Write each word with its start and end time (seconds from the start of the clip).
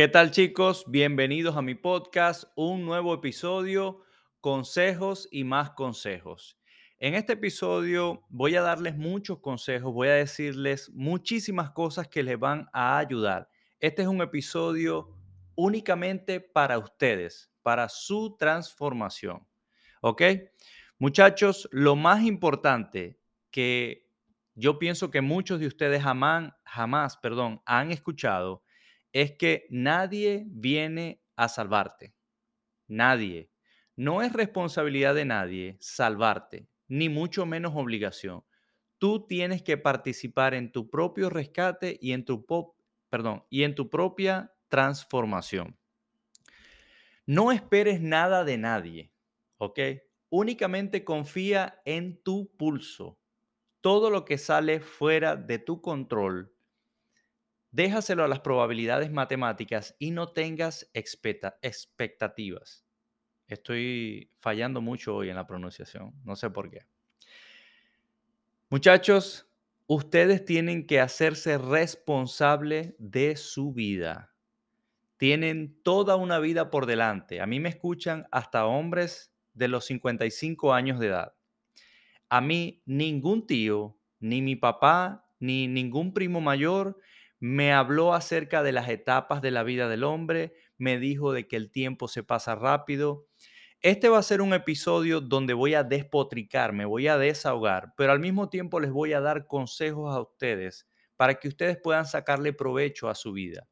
¿Qué 0.00 0.08
tal 0.08 0.30
chicos? 0.30 0.86
Bienvenidos 0.86 1.58
a 1.58 1.60
mi 1.60 1.74
podcast, 1.74 2.44
un 2.56 2.86
nuevo 2.86 3.12
episodio, 3.12 4.00
consejos 4.40 5.28
y 5.30 5.44
más 5.44 5.72
consejos. 5.72 6.58
En 6.98 7.12
este 7.14 7.34
episodio 7.34 8.24
voy 8.30 8.56
a 8.56 8.62
darles 8.62 8.96
muchos 8.96 9.40
consejos, 9.40 9.92
voy 9.92 10.08
a 10.08 10.14
decirles 10.14 10.90
muchísimas 10.94 11.72
cosas 11.72 12.08
que 12.08 12.22
les 12.22 12.38
van 12.38 12.66
a 12.72 12.96
ayudar. 12.96 13.50
Este 13.78 14.00
es 14.00 14.08
un 14.08 14.22
episodio 14.22 15.14
únicamente 15.54 16.40
para 16.40 16.78
ustedes, 16.78 17.52
para 17.60 17.86
su 17.90 18.38
transformación. 18.38 19.46
¿Ok? 20.00 20.22
Muchachos, 20.98 21.68
lo 21.72 21.94
más 21.94 22.24
importante 22.24 23.20
que 23.50 24.08
yo 24.54 24.78
pienso 24.78 25.10
que 25.10 25.20
muchos 25.20 25.60
de 25.60 25.66
ustedes 25.66 26.02
jamás, 26.02 26.54
jamás, 26.64 27.18
perdón, 27.18 27.60
han 27.66 27.90
escuchado 27.90 28.62
es 29.12 29.32
que 29.32 29.66
nadie 29.70 30.44
viene 30.48 31.22
a 31.36 31.48
salvarte. 31.48 32.14
Nadie. 32.86 33.50
No 33.96 34.22
es 34.22 34.32
responsabilidad 34.32 35.14
de 35.14 35.24
nadie 35.24 35.76
salvarte, 35.80 36.68
ni 36.88 37.08
mucho 37.08 37.46
menos 37.46 37.72
obligación. 37.74 38.44
Tú 38.98 39.26
tienes 39.26 39.62
que 39.62 39.78
participar 39.78 40.54
en 40.54 40.72
tu 40.72 40.90
propio 40.90 41.30
rescate 41.30 41.98
y 42.00 42.12
en 42.12 42.24
tu, 42.24 42.46
perdón, 43.08 43.44
y 43.50 43.64
en 43.64 43.74
tu 43.74 43.88
propia 43.88 44.54
transformación. 44.68 45.78
No 47.26 47.52
esperes 47.52 48.00
nada 48.00 48.44
de 48.44 48.58
nadie, 48.58 49.12
¿ok? 49.58 49.78
Únicamente 50.30 51.04
confía 51.04 51.80
en 51.84 52.22
tu 52.22 52.50
pulso. 52.56 53.18
Todo 53.80 54.10
lo 54.10 54.24
que 54.24 54.38
sale 54.38 54.80
fuera 54.80 55.36
de 55.36 55.58
tu 55.58 55.80
control 55.80 56.54
Déjaselo 57.72 58.24
a 58.24 58.28
las 58.28 58.40
probabilidades 58.40 59.12
matemáticas 59.12 59.94
y 59.98 60.10
no 60.10 60.32
tengas 60.32 60.90
expectativas. 60.92 62.84
Estoy 63.46 64.30
fallando 64.40 64.80
mucho 64.80 65.14
hoy 65.14 65.30
en 65.30 65.36
la 65.36 65.46
pronunciación, 65.46 66.14
no 66.24 66.36
sé 66.36 66.50
por 66.50 66.70
qué. 66.70 66.86
Muchachos, 68.68 69.48
ustedes 69.86 70.44
tienen 70.44 70.86
que 70.86 71.00
hacerse 71.00 71.58
responsable 71.58 72.94
de 72.98 73.36
su 73.36 73.72
vida. 73.72 74.34
Tienen 75.16 75.80
toda 75.82 76.16
una 76.16 76.38
vida 76.38 76.70
por 76.70 76.86
delante. 76.86 77.40
A 77.40 77.46
mí 77.46 77.60
me 77.60 77.68
escuchan 77.68 78.26
hasta 78.30 78.66
hombres 78.66 79.32
de 79.54 79.68
los 79.68 79.84
55 79.86 80.72
años 80.72 80.98
de 80.98 81.08
edad. 81.08 81.34
A 82.28 82.40
mí 82.40 82.82
ningún 82.86 83.46
tío, 83.46 83.98
ni 84.20 84.40
mi 84.42 84.54
papá, 84.54 85.28
ni 85.40 85.66
ningún 85.66 86.14
primo 86.14 86.40
mayor 86.40 86.98
me 87.40 87.72
habló 87.72 88.12
acerca 88.12 88.62
de 88.62 88.72
las 88.72 88.88
etapas 88.90 89.40
de 89.40 89.50
la 89.50 89.62
vida 89.62 89.88
del 89.88 90.04
hombre, 90.04 90.52
me 90.76 90.98
dijo 90.98 91.32
de 91.32 91.48
que 91.48 91.56
el 91.56 91.70
tiempo 91.70 92.06
se 92.06 92.22
pasa 92.22 92.54
rápido. 92.54 93.26
Este 93.80 94.10
va 94.10 94.18
a 94.18 94.22
ser 94.22 94.42
un 94.42 94.52
episodio 94.52 95.22
donde 95.22 95.54
voy 95.54 95.72
a 95.72 95.82
despotricar, 95.82 96.74
me 96.74 96.84
voy 96.84 97.08
a 97.08 97.16
desahogar, 97.16 97.94
pero 97.96 98.12
al 98.12 98.20
mismo 98.20 98.50
tiempo 98.50 98.78
les 98.78 98.90
voy 98.90 99.14
a 99.14 99.20
dar 99.22 99.46
consejos 99.46 100.14
a 100.14 100.20
ustedes 100.20 100.86
para 101.16 101.34
que 101.36 101.48
ustedes 101.48 101.78
puedan 101.82 102.04
sacarle 102.04 102.52
provecho 102.52 103.08
a 103.08 103.14
su 103.14 103.32
vida. 103.32 103.66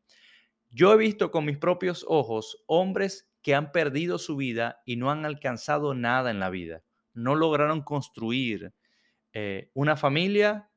Yo 0.70 0.92
he 0.92 0.96
visto 0.96 1.30
con 1.30 1.44
mis 1.44 1.58
propios 1.58 2.06
ojos 2.08 2.64
hombres 2.66 3.30
que 3.42 3.54
han 3.54 3.70
perdido 3.70 4.18
su 4.18 4.36
vida 4.36 4.82
y 4.86 4.96
no 4.96 5.10
han 5.10 5.26
alcanzado 5.26 5.94
nada 5.94 6.30
en 6.30 6.40
la 6.40 6.50
vida. 6.50 6.82
No 7.12 7.34
lograron 7.34 7.82
construir 7.82 8.72
eh, 9.34 9.70
una 9.74 9.96
familia, 9.96 10.70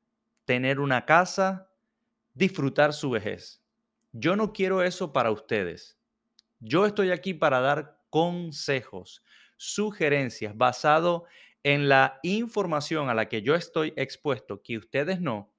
tener 0.45 0.79
una 0.79 1.05
casa, 1.05 1.70
disfrutar 2.33 2.93
su 2.93 3.09
vejez. 3.09 3.61
Yo 4.11 4.35
no 4.35 4.53
quiero 4.53 4.81
eso 4.81 5.13
para 5.13 5.31
ustedes. 5.31 5.97
Yo 6.59 6.85
estoy 6.85 7.11
aquí 7.11 7.33
para 7.33 7.59
dar 7.59 8.01
consejos, 8.09 9.23
sugerencias 9.57 10.55
basado 10.55 11.25
en 11.63 11.89
la 11.89 12.19
información 12.23 13.09
a 13.09 13.13
la 13.13 13.29
que 13.29 13.41
yo 13.41 13.55
estoy 13.55 13.93
expuesto, 13.95 14.61
que 14.61 14.77
ustedes 14.77 15.21
no, 15.21 15.53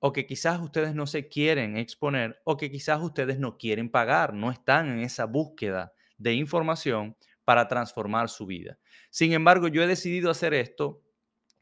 o 0.00 0.12
que 0.12 0.26
quizás 0.26 0.60
ustedes 0.60 0.94
no 0.94 1.06
se 1.06 1.28
quieren 1.28 1.76
exponer, 1.76 2.40
o 2.44 2.56
que 2.56 2.70
quizás 2.70 3.00
ustedes 3.00 3.38
no 3.38 3.56
quieren 3.58 3.90
pagar, 3.90 4.34
no 4.34 4.50
están 4.50 4.90
en 4.90 5.00
esa 5.00 5.24
búsqueda 5.24 5.92
de 6.18 6.34
información 6.34 7.16
para 7.44 7.66
transformar 7.66 8.28
su 8.28 8.46
vida. 8.46 8.78
Sin 9.10 9.32
embargo, 9.32 9.68
yo 9.68 9.82
he 9.82 9.86
decidido 9.86 10.30
hacer 10.30 10.54
esto 10.54 11.02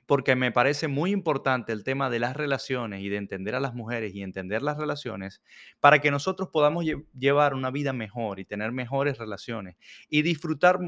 porque 0.07 0.37
me 0.37 0.53
parece 0.53 0.87
muy 0.89 1.11
importante 1.11 1.73
el 1.73 1.83
tema 1.83 2.09
de 2.09 2.21
las 2.21 2.37
relaciones 2.37 3.03
y 3.03 3.09
de 3.09 3.17
entender 3.17 3.57
a 3.57 3.61
las 3.61 3.75
mujeres 3.75 4.15
y 4.15 4.23
entender 4.23 4.63
las 4.63 4.79
relaciones 4.79 5.43
para 5.81 6.01
que 6.01 6.13
nosotros 6.13 6.49
podamos 6.53 6.85
llevar 7.19 7.55
una 7.55 7.71
vida 7.73 7.93
mejor 7.93 8.39
y 8.39 8.45
tener 8.45 8.71
mejores 8.71 9.19
relaciones 9.19 9.77
y 10.09 10.23
disfrutar 10.23 10.79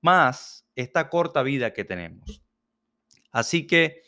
más 0.00 0.66
esta 0.76 1.08
corta 1.08 1.42
vida 1.42 1.72
que 1.72 1.84
tenemos. 1.84 2.42
Así 3.32 3.66
que 3.66 4.02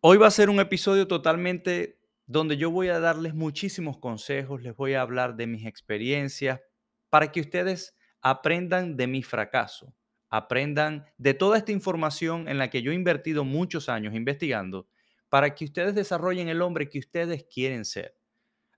hoy 0.00 0.18
va 0.18 0.26
a 0.26 0.30
ser 0.30 0.50
un 0.50 0.60
episodio 0.60 1.08
totalmente 1.08 1.98
donde 2.26 2.56
yo 2.58 2.70
voy 2.70 2.88
a 2.88 3.00
darles 3.00 3.34
muchísimos 3.34 3.98
consejos, 3.98 4.62
les 4.62 4.76
voy 4.76 4.94
a 4.94 5.00
hablar 5.00 5.36
de 5.36 5.46
mis 5.46 5.64
experiencias 5.64 6.60
para 7.08 7.32
que 7.32 7.40
ustedes 7.40 7.96
aprendan 8.20 8.96
de 8.96 9.06
mi 9.06 9.22
fracaso 9.22 9.94
aprendan 10.30 11.06
de 11.18 11.34
toda 11.34 11.58
esta 11.58 11.72
información 11.72 12.48
en 12.48 12.58
la 12.58 12.70
que 12.70 12.82
yo 12.82 12.92
he 12.92 12.94
invertido 12.94 13.44
muchos 13.44 13.88
años 13.88 14.14
investigando 14.14 14.88
para 15.28 15.54
que 15.54 15.64
ustedes 15.64 15.94
desarrollen 15.94 16.48
el 16.48 16.62
hombre 16.62 16.88
que 16.88 16.98
ustedes 16.98 17.44
quieren 17.44 17.84
ser. 17.84 18.16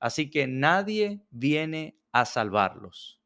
Así 0.00 0.30
que 0.30 0.46
nadie 0.46 1.22
viene 1.30 1.98
a 2.12 2.24
salvarlos. 2.24 3.20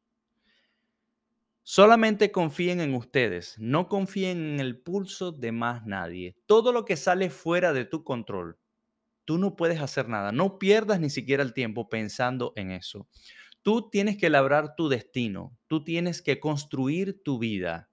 Solamente 1.64 2.32
confíen 2.32 2.80
en 2.80 2.94
ustedes, 2.94 3.56
no 3.58 3.88
confíen 3.88 4.54
en 4.54 4.60
el 4.60 4.80
pulso 4.80 5.30
de 5.30 5.52
más 5.52 5.86
nadie. 5.86 6.36
Todo 6.46 6.72
lo 6.72 6.84
que 6.84 6.96
sale 6.96 7.30
fuera 7.30 7.72
de 7.72 7.84
tu 7.84 8.02
control, 8.02 8.58
tú 9.24 9.38
no 9.38 9.54
puedes 9.54 9.80
hacer 9.80 10.08
nada. 10.08 10.32
No 10.32 10.58
pierdas 10.58 10.98
ni 10.98 11.08
siquiera 11.08 11.42
el 11.42 11.54
tiempo 11.54 11.88
pensando 11.88 12.52
en 12.56 12.72
eso. 12.72 13.06
Tú 13.62 13.90
tienes 13.90 14.16
que 14.16 14.28
labrar 14.28 14.74
tu 14.74 14.88
destino, 14.88 15.56
tú 15.68 15.84
tienes 15.84 16.20
que 16.20 16.40
construir 16.40 17.22
tu 17.22 17.38
vida 17.38 17.91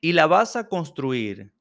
y 0.00 0.12
la 0.12 0.26
vas 0.26 0.56
a 0.56 0.68
construir 0.68 1.52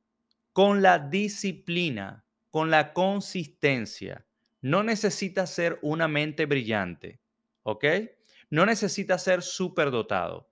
con 0.54 0.82
la 0.82 1.00
disciplina, 1.00 2.26
con 2.52 2.70
la 2.72 2.94
consistencia. 2.94 4.26
No 4.62 4.84
necesitas 4.84 5.50
ser 5.50 5.80
una 5.82 6.08
mente 6.08 6.46
brillante, 6.46 7.22
¿ok? 7.64 7.86
No 8.50 8.66
necesitas 8.66 9.24
ser 9.24 9.42
superdotado. 9.42 10.50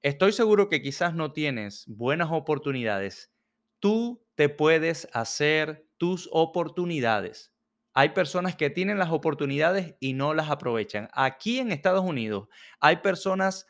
Estoy 0.00 0.32
seguro 0.32 0.68
que 0.68 0.82
quizás 0.82 1.14
no 1.14 1.32
tienes 1.32 1.84
buenas 1.86 2.28
oportunidades. 2.30 3.32
Tú 3.78 4.24
te 4.34 4.48
puedes 4.48 5.08
hacer 5.12 5.86
tus 5.98 6.28
oportunidades. 6.32 7.52
Hay 7.94 8.10
personas 8.10 8.56
que 8.56 8.70
tienen 8.70 8.98
las 8.98 9.10
oportunidades 9.10 9.96
y 10.00 10.14
no 10.14 10.34
las 10.34 10.50
aprovechan. 10.50 11.08
Aquí 11.12 11.58
en 11.58 11.72
Estados 11.72 12.04
Unidos 12.04 12.48
hay 12.80 12.96
personas 12.96 13.66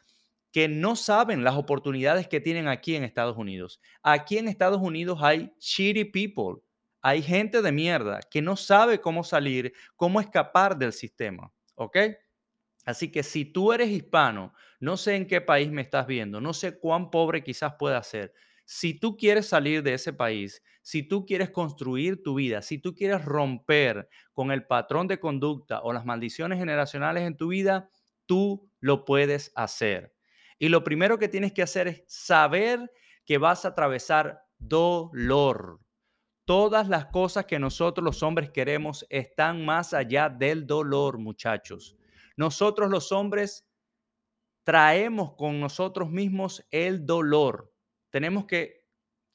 que 0.53 0.69
no 0.69 0.97
saben 0.97 1.45
las 1.45 1.57
oportunidades 1.57 2.29
que 2.29 2.41
tienen 2.41 2.69
aquí 2.69 2.95
en 2.95 3.05
Estados 3.05 3.37
Unidos. 3.37 3.81
Aquí 4.03 4.39
en 4.39 4.49
Estados 4.49 4.81
Unidos 4.81 5.19
hay 5.23 5.53
shitty 5.59 6.05
people, 6.05 6.63
hay 7.01 7.23
gente 7.23 7.63
de 7.63 7.73
mierda 7.73 8.21
que 8.31 8.43
no 8.43 8.57
sabe 8.57 9.01
cómo 9.01 9.25
salir, 9.25 9.73
cómo 9.97 10.21
escapar 10.21 10.77
del 10.77 10.93
sistema, 10.93 11.51
¿ok? 11.75 11.97
Así 12.85 13.11
que 13.11 13.23
si 13.23 13.45
tú 13.45 13.73
eres 13.73 13.91
hispano, 13.91 14.53
no 14.81 14.97
sé 14.97 15.17
en 15.17 15.27
qué 15.27 15.41
país 15.41 15.71
me 15.71 15.83
estás 15.83 16.07
viendo, 16.07 16.41
no 16.41 16.53
sé 16.53 16.79
cuán 16.79 17.11
pobre 17.11 17.43
quizás 17.43 17.75
pueda 17.79 18.03
ser. 18.03 18.35
Si 18.65 18.95
tú 18.99 19.17
quieres 19.17 19.47
salir 19.47 19.83
de 19.83 19.95
ese 19.95 20.13
país, 20.13 20.63
si 20.83 21.03
tú 21.03 21.25
quieres 21.25 21.51
construir 21.51 22.23
tu 22.23 22.35
vida, 22.35 22.61
si 22.63 22.79
tú 22.79 22.95
quieres 22.95 23.25
romper 23.25 24.09
con 24.33 24.51
el 24.51 24.67
patrón 24.67 25.07
de 25.09 25.21
conducta 25.21 25.81
o 25.83 25.93
las 25.93 26.05
maldiciones 26.05 26.59
generacionales 26.59 27.25
en 27.25 27.37
tu 27.37 27.49
vida, 27.49 27.89
tú 28.27 28.69
lo 28.81 29.05
puedes 29.05 29.53
hacer. 29.55 30.12
Y 30.63 30.69
lo 30.69 30.85
primero 30.85 31.19
que 31.19 31.27
tienes 31.27 31.53
que 31.53 31.63
hacer 31.63 31.89
es 31.89 32.05
saber 32.07 32.89
que 33.25 33.37
vas 33.37 33.65
a 33.65 33.71
atravesar 33.71 34.45
dolor. 34.59 35.81
Todas 36.45 36.89
las 36.89 37.07
cosas 37.07 37.47
que 37.47 37.59
nosotros 37.59 38.05
los 38.05 38.23
hombres 38.23 38.51
queremos 38.51 39.05
están 39.11 39.65
más 39.65 39.93
allá 39.93 40.29
del 40.29 40.65
dolor, 40.65 41.19
muchachos. 41.19 41.97
Nosotros 42.37 42.91
los 42.91 43.11
hombres 43.11 43.69
traemos 44.63 45.35
con 45.35 45.59
nosotros 45.59 46.09
mismos 46.13 46.65
el 46.71 47.05
dolor. 47.05 47.75
Tenemos 48.11 48.45
que, 48.45 48.87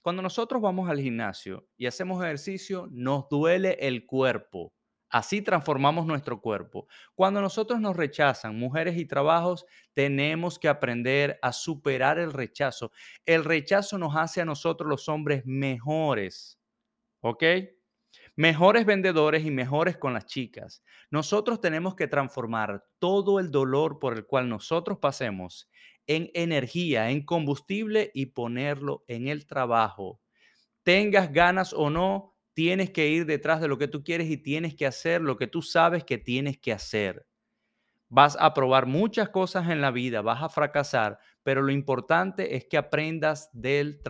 cuando 0.01 0.21
nosotros 0.21 0.61
vamos 0.61 0.89
al 0.89 1.01
gimnasio 1.01 1.67
y 1.75 1.87
hacemos 1.87 2.23
ejercicio, 2.23 2.87
nos 2.89 3.27
duele 3.27 3.75
el 3.81 4.05
cuerpo. 4.05 4.76
Así 5.09 5.41
transformamos 5.41 6.05
nuestro 6.05 6.41
cuerpo. 6.41 6.87
Cuando 7.15 7.41
nosotros 7.41 7.79
nos 7.79 7.95
rechazan, 7.95 8.57
mujeres 8.57 8.97
y 8.97 9.05
trabajos, 9.05 9.65
tenemos 9.93 10.59
que 10.59 10.67
aprender 10.67 11.39
a 11.41 11.53
superar 11.53 12.19
el 12.19 12.33
rechazo. 12.33 12.91
El 13.25 13.43
rechazo 13.43 13.97
nos 13.97 14.15
hace 14.15 14.41
a 14.41 14.45
nosotros 14.45 14.89
los 14.89 15.07
hombres 15.09 15.43
mejores. 15.45 16.59
¿Ok? 17.21 17.43
mejores 18.35 18.85
vendedores 18.85 19.45
y 19.45 19.51
mejores 19.51 19.97
con 19.97 20.13
las 20.13 20.25
chicas. 20.25 20.83
Nosotros 21.09 21.59
tenemos 21.59 21.95
que 21.95 22.07
transformar 22.07 22.85
todo 22.99 23.39
el 23.39 23.51
dolor 23.51 23.99
por 23.99 24.13
el 24.13 24.25
cual 24.25 24.47
nosotros 24.47 24.99
pasemos 24.99 25.69
en 26.05 26.29
energía, 26.33 27.09
en 27.09 27.25
combustible 27.25 28.11
y 28.13 28.27
ponerlo 28.27 29.03
en 29.07 29.27
el 29.27 29.45
trabajo. 29.45 30.21
Tengas 30.83 31.33
ganas 31.33 31.73
o 31.73 31.89
no, 31.89 32.36
tienes 32.57 32.89
que 32.89 33.07
ir 33.07 33.27
detrás 33.27 33.61
de 33.61 33.67
lo 33.67 33.77
que 33.77 33.87
tú 33.87 34.03
quieres 34.03 34.31
y 34.31 34.35
tienes 34.35 34.73
que 34.73 34.87
hacer 34.87 35.21
lo 35.21 35.37
que 35.37 35.45
tú 35.45 35.61
sabes 35.61 36.03
que 36.03 36.17
tienes 36.17 36.57
que 36.57 36.73
hacer. 36.73 37.27
Vas 38.09 38.35
a 38.39 38.55
probar 38.55 38.87
muchas 38.87 39.29
cosas 39.29 39.69
en 39.69 39.79
la 39.79 39.91
vida, 39.91 40.23
vas 40.23 40.41
a 40.41 40.49
fracasar, 40.49 41.19
pero 41.43 41.61
lo 41.61 41.71
importante 41.71 42.55
es 42.55 42.65
que 42.65 42.77
aprendas 42.77 43.51
del, 43.53 44.01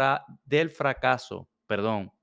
del 0.46 0.70
fracaso. 0.70 1.50
Perdón. 1.66 2.14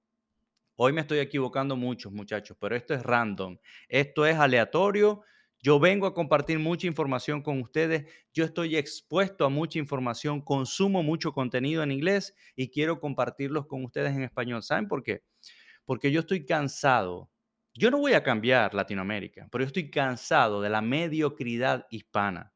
Hoy 0.76 0.94
me 0.94 1.02
estoy 1.02 1.18
equivocando 1.18 1.76
mucho, 1.76 2.10
muchachos, 2.10 2.56
pero 2.58 2.74
esto 2.74 2.94
es 2.94 3.02
random. 3.02 3.58
Esto 3.86 4.24
es 4.24 4.36
aleatorio. 4.36 5.20
Yo 5.60 5.78
vengo 5.78 6.06
a 6.06 6.14
compartir 6.14 6.58
mucha 6.58 6.86
información 6.86 7.42
con 7.42 7.60
ustedes. 7.60 8.10
Yo 8.32 8.46
estoy 8.46 8.78
expuesto 8.78 9.44
a 9.44 9.50
mucha 9.50 9.78
información, 9.78 10.40
consumo 10.40 11.02
mucho 11.02 11.34
contenido 11.34 11.82
en 11.82 11.92
inglés 11.92 12.34
y 12.56 12.70
quiero 12.70 12.98
compartirlos 12.98 13.66
con 13.66 13.84
ustedes 13.84 14.16
en 14.16 14.22
español. 14.22 14.62
¿Saben 14.62 14.88
por 14.88 15.02
qué? 15.02 15.22
Porque 15.84 16.10
yo 16.10 16.20
estoy 16.20 16.44
cansado 16.46 17.30
yo 17.76 17.90
no 17.90 17.98
voy 17.98 18.12
a 18.14 18.22
cambiar 18.22 18.72
Latinoamérica, 18.72 19.48
pero 19.50 19.64
yo 19.64 19.66
estoy 19.66 19.90
cansado 19.90 20.62
de 20.62 20.70
la 20.70 20.80
mediocridad 20.80 21.86
hispana. 21.90 22.52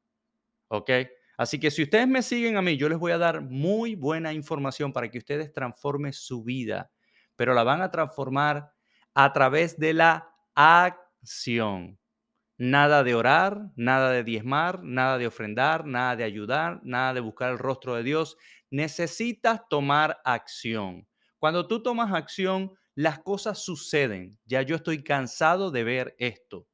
¿Ok? 0.69 0.91
Así 1.37 1.59
que 1.59 1.71
si 1.71 1.83
ustedes 1.83 2.07
me 2.07 2.23
siguen 2.23 2.57
a 2.57 2.63
mí, 2.63 2.77
yo 2.77 2.89
les 2.89 2.99
voy 2.99 3.13
a 3.13 3.19
dar 3.19 3.41
muy 3.41 3.97
buena 3.97 4.33
información 4.33 4.93
para 4.93 5.11
que 5.11 5.19
ustedes 5.19 5.53
transformen 5.53 6.13
su 6.13 6.45
vida, 6.45 6.91
pero 7.37 7.53
la 7.55 7.65
van 7.65 7.83
a 7.83 7.91
transformar 7.91 8.73
a 9.15 9.33
través 9.33 9.79
de 9.79 9.95
la 9.95 10.31
acción. 10.55 11.99
Nada 12.57 13.03
de 13.05 13.15
orar, 13.15 13.71
nada 13.77 14.11
de 14.11 14.25
diezmar, 14.25 14.83
nada 14.83 15.19
de 15.19 15.27
ofrendar, 15.29 15.85
nada 15.85 16.17
de 16.17 16.25
ayudar, 16.25 16.81
nada 16.85 17.15
de 17.15 17.21
buscar 17.21 17.51
el 17.53 17.59
rostro 17.59 17.95
de 17.95 18.03
Dios. 18.05 18.37
Necesitas 18.71 19.63
tomar 19.69 20.21
acción. 20.25 21.09
Cuando 21.39 21.69
tú 21.69 21.83
tomas 21.83 22.13
acción, 22.13 22.73
las 22.99 23.21
cosas 23.21 23.61
suceden. 23.61 24.41
Ya 24.45 24.63
yo 24.63 24.75
estoy 24.75 25.05
cansado 25.05 25.71
de 25.71 25.85
ver 25.85 26.17
esto. 26.19 26.67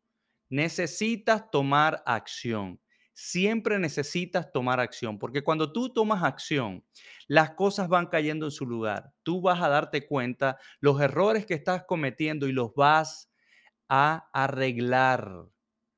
Necesitas 0.48 1.50
tomar 1.50 2.02
acción. 2.06 2.80
Siempre 3.12 3.78
necesitas 3.78 4.50
tomar 4.50 4.80
acción, 4.80 5.18
porque 5.18 5.44
cuando 5.44 5.70
tú 5.70 5.92
tomas 5.92 6.22
acción, 6.22 6.82
las 7.28 7.50
cosas 7.50 7.88
van 7.88 8.06
cayendo 8.06 8.46
en 8.46 8.52
su 8.52 8.64
lugar. 8.64 9.12
Tú 9.22 9.42
vas 9.42 9.60
a 9.60 9.68
darte 9.68 10.06
cuenta 10.06 10.56
los 10.80 10.98
errores 10.98 11.44
que 11.44 11.52
estás 11.52 11.84
cometiendo 11.86 12.48
y 12.48 12.52
los 12.52 12.72
vas 12.74 13.30
a 13.90 14.30
arreglar. 14.32 15.44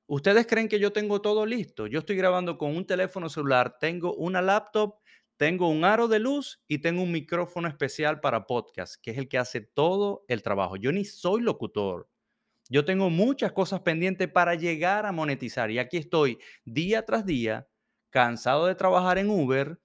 ¿Ustedes 0.08 0.49
creen 0.49 0.69
que 0.69 0.81
yo 0.81 0.93
tengo 0.93 1.23
todo 1.23 1.46
listo? 1.46 1.87
Yo 1.87 2.00
estoy 2.00 2.17
grabando 2.17 2.58
con 2.58 2.76
un 2.76 2.84
teléfono 2.84 3.28
celular, 3.28 3.76
tengo 3.78 4.12
una 4.17 4.43
laptop 4.43 4.96
tengo 5.37 5.69
un 5.69 5.85
aro 5.85 6.09
de 6.09 6.19
luz 6.19 6.62
y 6.67 6.79
tengo 6.79 7.03
un 7.03 7.12
micrófono 7.12 7.69
especial 7.69 8.21
para 8.21 8.47
podcast, 8.47 8.97
que 9.03 9.11
es 9.11 9.19
el 9.19 9.29
que 9.29 9.38
hace 9.38 9.61
todo 9.61 10.25
el 10.29 10.43
trabajo. 10.43 10.77
Yo 10.77 10.93
ni 10.93 11.05
soy 11.05 11.43
locutor. 11.43 12.09
Yo 12.69 12.85
tengo 12.85 13.11
muchas 13.11 13.53
cosas 13.53 13.81
pendientes 13.81 14.29
para 14.29 14.55
llegar 14.55 15.06
a 15.06 15.12
monetizar 15.12 15.71
y 15.71 15.79
aquí 15.79 15.99
estoy 15.99 16.38
día 16.65 17.05
tras 17.05 17.25
día, 17.25 17.69
cansado 18.11 18.67
de 18.67 18.75
trabajar 18.75 19.19
en 19.19 19.31
Uber, 19.31 19.79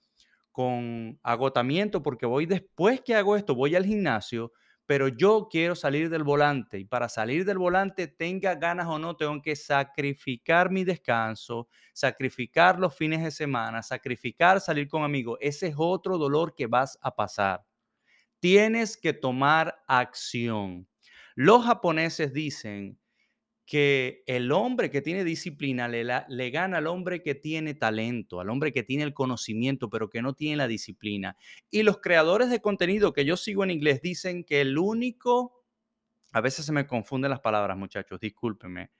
con 0.52 1.20
agotamiento 1.24 2.02
porque 2.02 2.26
voy 2.26 2.46
después 2.46 3.02
que 3.02 3.16
hago 3.16 3.36
esto, 3.36 3.56
voy 3.56 3.76
al 3.76 3.86
gimnasio, 3.86 4.52
pero 4.92 5.08
yo 5.08 5.48
quiero 5.50 5.74
salir 5.74 6.10
del 6.10 6.24
volante 6.24 6.78
y 6.78 6.84
para 6.84 7.08
salir 7.08 7.46
del 7.46 7.58
volante, 7.58 8.10
tenga 8.10 8.56
ganas 8.56 8.88
o 8.88 9.00
no, 9.00 9.16
tengo 9.16 9.42
que 9.42 9.56
sacrificar 9.56 10.70
mi 10.70 10.84
descanso, 10.84 11.70
sacrificar 11.94 12.78
los 12.78 12.94
fines 12.94 13.24
de 13.24 13.32
semana, 13.32 13.82
sacrificar 13.84 14.60
salir 14.60 14.90
con 14.90 15.04
amigos. 15.04 15.38
Ese 15.40 15.68
es 15.68 15.76
otro 15.78 16.18
dolor 16.18 16.56
que 16.56 16.68
vas 16.68 17.00
a 17.02 17.16
pasar. 17.16 17.64
Tienes 18.42 18.98
que 18.98 19.14
tomar 19.14 19.82
acción. 19.88 20.86
Los 21.36 21.64
japoneses 21.64 22.34
dicen 22.34 23.00
que 23.72 24.26
el 24.28 24.52
hombre 24.52 24.90
que 24.90 25.02
tiene 25.02 25.24
disciplina 25.24 25.88
le, 25.88 26.50
gana 26.52 26.80
al 26.80 26.88
hombre 26.88 27.24
que 27.24 27.36
tiene 27.36 27.74
talento, 27.74 28.42
al 28.42 28.50
hombre 28.50 28.74
que 28.74 28.84
tiene 28.84 29.06
el 29.06 29.14
conocimiento, 29.14 29.90
pero 29.90 30.10
que 30.10 30.22
no 30.22 30.34
tiene 30.34 30.58
la 30.58 30.68
disciplina. 30.68 31.38
Y 31.70 31.84
los 31.84 32.02
creadores 32.02 32.50
de 32.50 32.60
contenido 32.60 33.14
que 33.14 33.24
yo 33.24 33.38
sigo 33.38 33.64
en 33.64 33.72
inglés 33.72 34.02
dicen 34.02 34.44
que 34.44 34.60
el 34.60 34.78
único, 34.78 35.64
a 36.34 36.42
veces 36.42 36.66
se 36.66 36.74
me 36.74 36.86
confunden 36.86 37.32
las 37.32 37.40
palabras, 37.40 37.78
muchachos, 37.78 38.20
discúlpenme. 38.20 38.92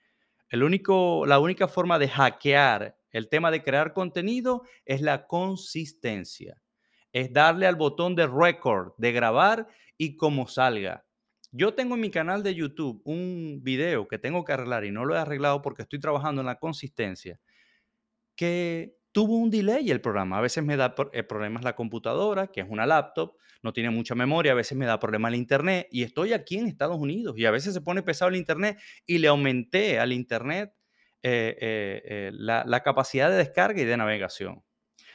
El 0.48 0.64
único, 0.64 1.26
la 1.26 1.40
única 1.40 1.68
forma 1.68 2.00
de 2.00 2.08
hackear 2.08 2.98
el 3.10 3.28
tema 3.28 3.52
de 3.52 3.64
crear 3.64 3.92
contenido 3.92 4.64
es 4.86 5.02
la 5.02 5.28
consistencia. 5.28 6.62
Es 7.12 7.34
darle 7.34 7.68
al 7.68 7.76
botón 7.76 8.16
de 8.16 8.26
record, 8.26 8.94
de 8.96 9.12
grabar 9.12 9.68
y 9.98 10.16
como 10.16 10.48
salga. 10.48 11.04
Yo 11.52 11.74
tengo 11.74 11.96
en 11.96 12.02
mi 12.02 12.10
canal 12.10 12.44
de 12.44 12.56
YouTube 12.56 13.02
un 13.04 13.60
video 13.62 14.08
que 14.08 14.18
tengo 14.18 14.46
que 14.46 14.54
arreglar 14.54 14.86
y 14.86 14.92
no 14.92 15.04
lo 15.04 15.16
he 15.16 15.20
arreglado 15.20 15.62
porque 15.62 15.82
estoy 15.82 16.00
trabajando 16.00 16.42
en 16.42 16.48
la 16.48 16.56
consistencia, 16.56 17.40
que 18.36 18.96
tuvo 19.12 19.36
un 19.38 19.50
delay 19.50 19.92
el 19.92 20.00
programa. 20.00 20.38
A 20.38 20.42
veces 20.42 20.64
me 20.64 20.78
da 20.78 20.96
eh, 21.12 21.24
problemas 21.24 21.64
la 21.64 21.76
computadora, 21.76 22.48
que 22.48 22.62
es 22.62 22.68
una 22.70 22.86
laptop, 22.86 23.36
no 23.64 23.74
tiene 23.74 23.90
mucha 23.90 24.16
memoria, 24.16 24.54
a 24.54 24.56
veces 24.56 24.78
me 24.78 24.86
da 24.86 24.98
problema 24.98 25.28
el 25.28 25.36
internet 25.36 25.88
y 25.92 26.04
estoy 26.04 26.32
aquí 26.34 26.58
en 26.58 26.68
Estados 26.68 26.98
Unidos 26.98 27.38
y 27.38 27.46
a 27.46 27.52
veces 27.52 27.74
se 27.74 27.82
pone 27.82 28.02
pesado 28.02 28.30
el 28.30 28.38
internet 28.38 28.80
y 29.06 29.18
le 29.18 29.28
aumenté 29.28 30.00
al 30.00 30.14
internet 30.14 30.74
eh, 31.22 31.56
eh, 31.62 32.32
la, 32.34 32.64
la 32.66 32.82
capacidad 32.82 33.30
de 33.30 33.36
descarga 33.36 33.82
y 33.82 33.86
de 33.86 33.98
navegación. 33.98 34.64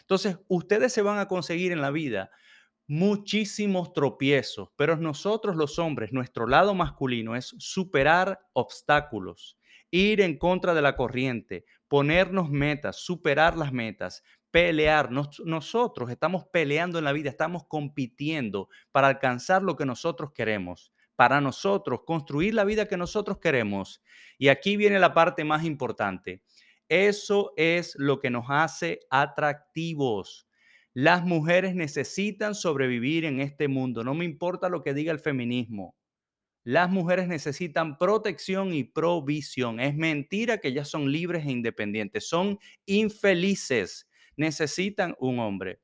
Entonces, 0.00 0.38
ustedes 0.48 0.92
se 0.92 1.02
van 1.02 1.18
a 1.18 1.26
conseguir 1.26 1.72
en 1.72 1.80
la 1.80 1.90
vida 1.90 2.30
muchísimos 2.86 3.92
tropiezos, 3.92 4.68
pero 4.76 4.96
nosotros 4.96 5.56
los 5.56 5.78
hombres, 5.78 6.12
nuestro 6.12 6.46
lado 6.46 6.74
masculino 6.74 7.34
es 7.34 7.54
superar 7.58 8.40
obstáculos, 8.52 9.58
ir 9.90 10.20
en 10.20 10.38
contra 10.38 10.74
de 10.74 10.82
la 10.82 10.96
corriente, 10.96 11.64
ponernos 11.88 12.50
metas, 12.50 12.96
superar 12.96 13.56
las 13.56 13.72
metas, 13.72 14.22
pelear. 14.50 15.10
nosotros 15.10 16.10
estamos 16.10 16.46
peleando 16.46 16.98
en 16.98 17.04
la 17.04 17.12
vida, 17.12 17.28
estamos 17.28 17.64
compitiendo 17.66 18.68
para 18.92 19.08
alcanzar 19.08 19.62
lo 19.62 19.76
que 19.76 19.84
nosotros 19.84 20.32
queremos, 20.32 20.92
para 21.16 21.40
nosotros 21.40 22.00
construir 22.06 22.54
la 22.54 22.64
vida 22.64 22.86
que 22.86 22.96
nosotros 22.96 23.38
queremos. 23.38 24.02
Y 24.38 24.48
aquí 24.48 24.76
viene 24.76 24.98
la 24.98 25.12
parte 25.12 25.44
más 25.44 25.64
importante. 25.64 26.42
Eso 26.88 27.52
es 27.56 27.96
lo 27.98 28.20
que 28.20 28.30
nos 28.30 28.46
hace 28.48 29.00
atractivos 29.10 30.45
las 30.96 31.26
mujeres 31.26 31.74
necesitan 31.74 32.54
sobrevivir 32.54 33.26
en 33.26 33.38
este 33.40 33.68
mundo, 33.68 34.02
no 34.02 34.14
me 34.14 34.24
importa 34.24 34.70
lo 34.70 34.82
que 34.82 34.94
diga 34.94 35.12
el 35.12 35.18
feminismo. 35.18 35.94
Las 36.64 36.88
mujeres 36.88 37.28
necesitan 37.28 37.98
protección 37.98 38.72
y 38.72 38.84
provisión. 38.84 39.78
Es 39.78 39.94
mentira 39.94 40.56
que 40.56 40.68
ellas 40.68 40.88
son 40.88 41.12
libres 41.12 41.44
e 41.44 41.50
independientes, 41.50 42.26
son 42.26 42.58
infelices. 42.86 44.08
Necesitan 44.38 45.14
un 45.18 45.38
hombre. 45.38 45.82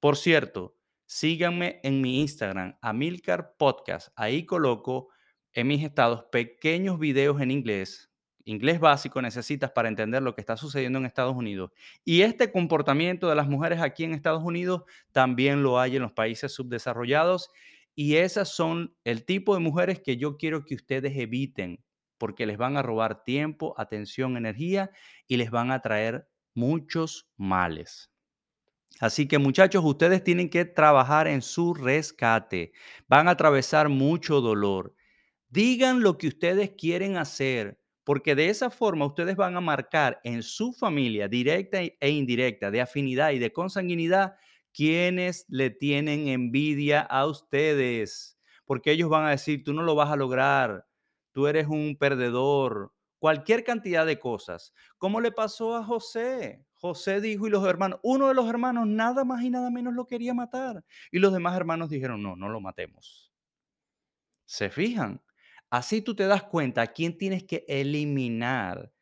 Por 0.00 0.16
cierto, 0.16 0.76
síganme 1.06 1.78
en 1.84 2.00
mi 2.00 2.20
Instagram, 2.20 2.76
Amilcar 2.82 3.54
Podcast. 3.56 4.08
Ahí 4.16 4.44
coloco 4.44 5.10
en 5.52 5.68
mis 5.68 5.84
estados 5.84 6.24
pequeños 6.32 6.98
videos 6.98 7.40
en 7.40 7.52
inglés 7.52 8.10
inglés 8.48 8.80
básico 8.80 9.20
necesitas 9.20 9.70
para 9.72 9.88
entender 9.88 10.22
lo 10.22 10.34
que 10.34 10.40
está 10.40 10.56
sucediendo 10.56 10.98
en 10.98 11.04
Estados 11.04 11.36
Unidos. 11.36 11.70
Y 12.02 12.22
este 12.22 12.50
comportamiento 12.50 13.28
de 13.28 13.34
las 13.34 13.46
mujeres 13.46 13.80
aquí 13.80 14.04
en 14.04 14.14
Estados 14.14 14.42
Unidos 14.42 14.84
también 15.12 15.62
lo 15.62 15.78
hay 15.78 15.96
en 15.96 16.02
los 16.02 16.12
países 16.12 16.52
subdesarrollados. 16.52 17.50
Y 17.94 18.16
esas 18.16 18.48
son 18.48 18.94
el 19.04 19.26
tipo 19.26 19.54
de 19.54 19.60
mujeres 19.60 20.00
que 20.00 20.16
yo 20.16 20.38
quiero 20.38 20.64
que 20.64 20.74
ustedes 20.74 21.14
eviten, 21.16 21.84
porque 22.16 22.46
les 22.46 22.56
van 22.56 22.78
a 22.78 22.82
robar 22.82 23.22
tiempo, 23.22 23.74
atención, 23.76 24.38
energía 24.38 24.90
y 25.26 25.36
les 25.36 25.50
van 25.50 25.70
a 25.70 25.82
traer 25.82 26.26
muchos 26.54 27.28
males. 27.36 28.10
Así 28.98 29.28
que 29.28 29.36
muchachos, 29.36 29.84
ustedes 29.84 30.24
tienen 30.24 30.48
que 30.48 30.64
trabajar 30.64 31.28
en 31.28 31.42
su 31.42 31.74
rescate. 31.74 32.72
Van 33.08 33.28
a 33.28 33.32
atravesar 33.32 33.90
mucho 33.90 34.40
dolor. 34.40 34.94
Digan 35.50 36.00
lo 36.00 36.16
que 36.16 36.28
ustedes 36.28 36.70
quieren 36.70 37.18
hacer 37.18 37.78
porque 38.08 38.34
de 38.34 38.48
esa 38.48 38.70
forma 38.70 39.04
ustedes 39.04 39.36
van 39.36 39.54
a 39.58 39.60
marcar 39.60 40.18
en 40.24 40.42
su 40.42 40.72
familia 40.72 41.28
directa 41.28 41.82
e 41.82 42.08
indirecta, 42.08 42.70
de 42.70 42.80
afinidad 42.80 43.32
y 43.32 43.38
de 43.38 43.52
consanguinidad, 43.52 44.36
quienes 44.72 45.44
le 45.50 45.68
tienen 45.68 46.26
envidia 46.26 47.02
a 47.02 47.26
ustedes. 47.26 48.38
Porque 48.64 48.92
ellos 48.92 49.10
van 49.10 49.26
a 49.26 49.30
decir, 49.32 49.62
tú 49.62 49.74
no 49.74 49.82
lo 49.82 49.94
vas 49.94 50.10
a 50.10 50.16
lograr, 50.16 50.86
tú 51.32 51.48
eres 51.48 51.66
un 51.66 51.98
perdedor, 51.98 52.94
cualquier 53.18 53.62
cantidad 53.62 54.06
de 54.06 54.18
cosas. 54.18 54.72
¿Cómo 54.96 55.20
le 55.20 55.30
pasó 55.30 55.76
a 55.76 55.84
José? 55.84 56.64
José 56.76 57.20
dijo 57.20 57.46
y 57.46 57.50
los 57.50 57.66
hermanos, 57.66 58.00
uno 58.02 58.28
de 58.28 58.34
los 58.34 58.48
hermanos 58.48 58.86
nada 58.86 59.26
más 59.26 59.42
y 59.42 59.50
nada 59.50 59.68
menos 59.68 59.92
lo 59.92 60.06
quería 60.06 60.32
matar. 60.32 60.82
Y 61.12 61.18
los 61.18 61.34
demás 61.34 61.54
hermanos 61.54 61.90
dijeron, 61.90 62.22
no, 62.22 62.36
no 62.36 62.48
lo 62.48 62.58
matemos. 62.62 63.30
¿Se 64.46 64.70
fijan? 64.70 65.20
Así 65.70 66.00
tú 66.02 66.14
te 66.14 66.26
das 66.26 66.42
cuenta 66.44 66.82
a 66.82 66.86
quién 66.88 67.16
tienes 67.18 67.44
que 67.44 67.64
eliminar 67.68 68.92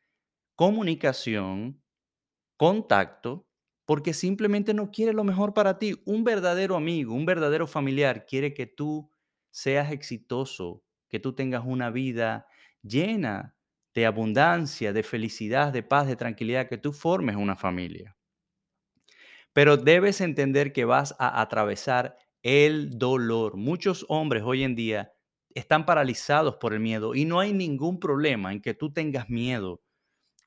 comunicación, 0.56 1.82
contacto, 2.56 3.48
porque 3.86 4.14
simplemente 4.14 4.74
no 4.74 4.90
quiere 4.90 5.12
lo 5.12 5.24
mejor 5.24 5.54
para 5.54 5.78
ti. 5.78 6.00
Un 6.06 6.24
verdadero 6.24 6.76
amigo, 6.76 7.14
un 7.14 7.26
verdadero 7.26 7.66
familiar 7.66 8.26
quiere 8.26 8.54
que 8.54 8.66
tú 8.66 9.10
seas 9.50 9.92
exitoso, 9.92 10.84
que 11.08 11.20
tú 11.20 11.34
tengas 11.34 11.64
una 11.66 11.90
vida 11.90 12.46
llena 12.82 13.56
de 13.94 14.06
abundancia, 14.06 14.92
de 14.92 15.02
felicidad, 15.02 15.72
de 15.72 15.82
paz, 15.82 16.06
de 16.08 16.16
tranquilidad, 16.16 16.68
que 16.68 16.78
tú 16.78 16.92
formes 16.92 17.36
una 17.36 17.56
familia. 17.56 18.16
Pero 19.52 19.76
debes 19.76 20.20
entender 20.20 20.72
que 20.72 20.84
vas 20.84 21.14
a 21.18 21.40
atravesar 21.40 22.16
el 22.42 22.98
dolor. 22.98 23.56
Muchos 23.56 24.04
hombres 24.08 24.42
hoy 24.44 24.62
en 24.62 24.74
día 24.76 25.12
están 25.56 25.86
paralizados 25.86 26.56
por 26.56 26.74
el 26.74 26.80
miedo 26.80 27.14
y 27.14 27.24
no 27.24 27.40
hay 27.40 27.52
ningún 27.52 27.98
problema 27.98 28.52
en 28.52 28.60
que 28.60 28.74
tú 28.74 28.92
tengas 28.92 29.30
miedo. 29.30 29.82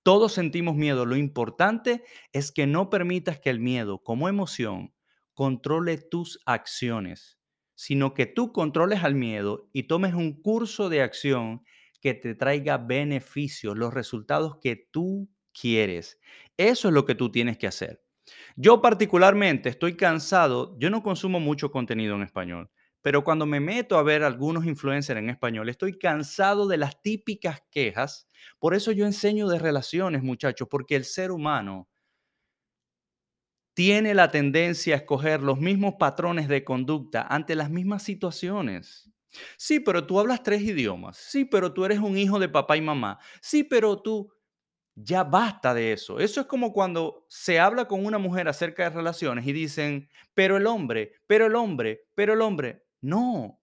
Todos 0.03 0.33
sentimos 0.33 0.75
miedo. 0.75 1.05
Lo 1.05 1.15
importante 1.15 2.03
es 2.31 2.51
que 2.51 2.67
no 2.67 2.89
permitas 2.89 3.39
que 3.39 3.49
el 3.49 3.59
miedo 3.59 4.03
como 4.03 4.29
emoción 4.29 4.93
controle 5.33 5.97
tus 5.97 6.39
acciones, 6.45 7.39
sino 7.73 8.13
que 8.13 8.27
tú 8.27 8.53
controles 8.53 9.03
al 9.03 9.15
miedo 9.15 9.69
y 9.73 9.83
tomes 9.83 10.13
un 10.13 10.41
curso 10.41 10.89
de 10.89 11.01
acción 11.01 11.63
que 12.01 12.13
te 12.13 12.35
traiga 12.35 12.77
beneficios, 12.77 13.77
los 13.77 13.93
resultados 13.93 14.57
que 14.61 14.75
tú 14.75 15.27
quieres. 15.59 16.19
Eso 16.55 16.89
es 16.89 16.93
lo 16.93 17.05
que 17.05 17.15
tú 17.15 17.31
tienes 17.31 17.57
que 17.57 17.67
hacer. 17.67 18.03
Yo 18.55 18.81
particularmente 18.81 19.69
estoy 19.69 19.97
cansado, 19.97 20.77
yo 20.77 20.89
no 20.91 21.01
consumo 21.01 21.39
mucho 21.39 21.71
contenido 21.71 22.15
en 22.15 22.21
español, 22.21 22.69
pero 23.01 23.23
cuando 23.23 23.45
me 23.45 23.59
meto 23.59 23.97
a 23.97 24.03
ver 24.03 24.23
algunos 24.23 24.65
influencers 24.65 25.19
en 25.19 25.29
español, 25.29 25.69
estoy 25.69 25.97
cansado 25.97 26.67
de 26.67 26.77
las 26.77 27.01
típicas 27.01 27.61
quejas. 27.71 28.27
Por 28.59 28.73
eso 28.75 28.91
yo 28.91 29.05
enseño 29.05 29.47
de 29.47 29.59
relaciones, 29.59 30.23
muchachos, 30.23 30.67
porque 30.69 30.95
el 30.95 31.05
ser 31.05 31.31
humano 31.31 31.87
tiene 33.73 34.13
la 34.13 34.29
tendencia 34.31 34.93
a 34.95 34.97
escoger 34.97 35.41
los 35.41 35.59
mismos 35.59 35.95
patrones 35.97 36.47
de 36.47 36.63
conducta 36.63 37.21
ante 37.21 37.55
las 37.55 37.69
mismas 37.69 38.03
situaciones. 38.03 39.09
Sí, 39.57 39.79
pero 39.79 40.05
tú 40.05 40.19
hablas 40.19 40.43
tres 40.43 40.61
idiomas. 40.61 41.17
Sí, 41.17 41.45
pero 41.45 41.71
tú 41.73 41.85
eres 41.85 41.99
un 41.99 42.17
hijo 42.17 42.39
de 42.39 42.49
papá 42.49 42.75
y 42.77 42.81
mamá. 42.81 43.19
Sí, 43.41 43.63
pero 43.63 44.01
tú 44.01 44.33
ya 44.95 45.23
basta 45.23 45.73
de 45.73 45.93
eso. 45.93 46.19
Eso 46.19 46.41
es 46.41 46.47
como 46.47 46.73
cuando 46.73 47.25
se 47.29 47.59
habla 47.59 47.87
con 47.87 48.05
una 48.05 48.17
mujer 48.17 48.47
acerca 48.49 48.83
de 48.83 48.89
relaciones 48.91 49.47
y 49.47 49.53
dicen, 49.53 50.09
pero 50.33 50.57
el 50.57 50.67
hombre, 50.67 51.13
pero 51.27 51.47
el 51.47 51.55
hombre, 51.55 52.07
pero 52.15 52.33
el 52.33 52.41
hombre. 52.41 52.83
No, 53.01 53.61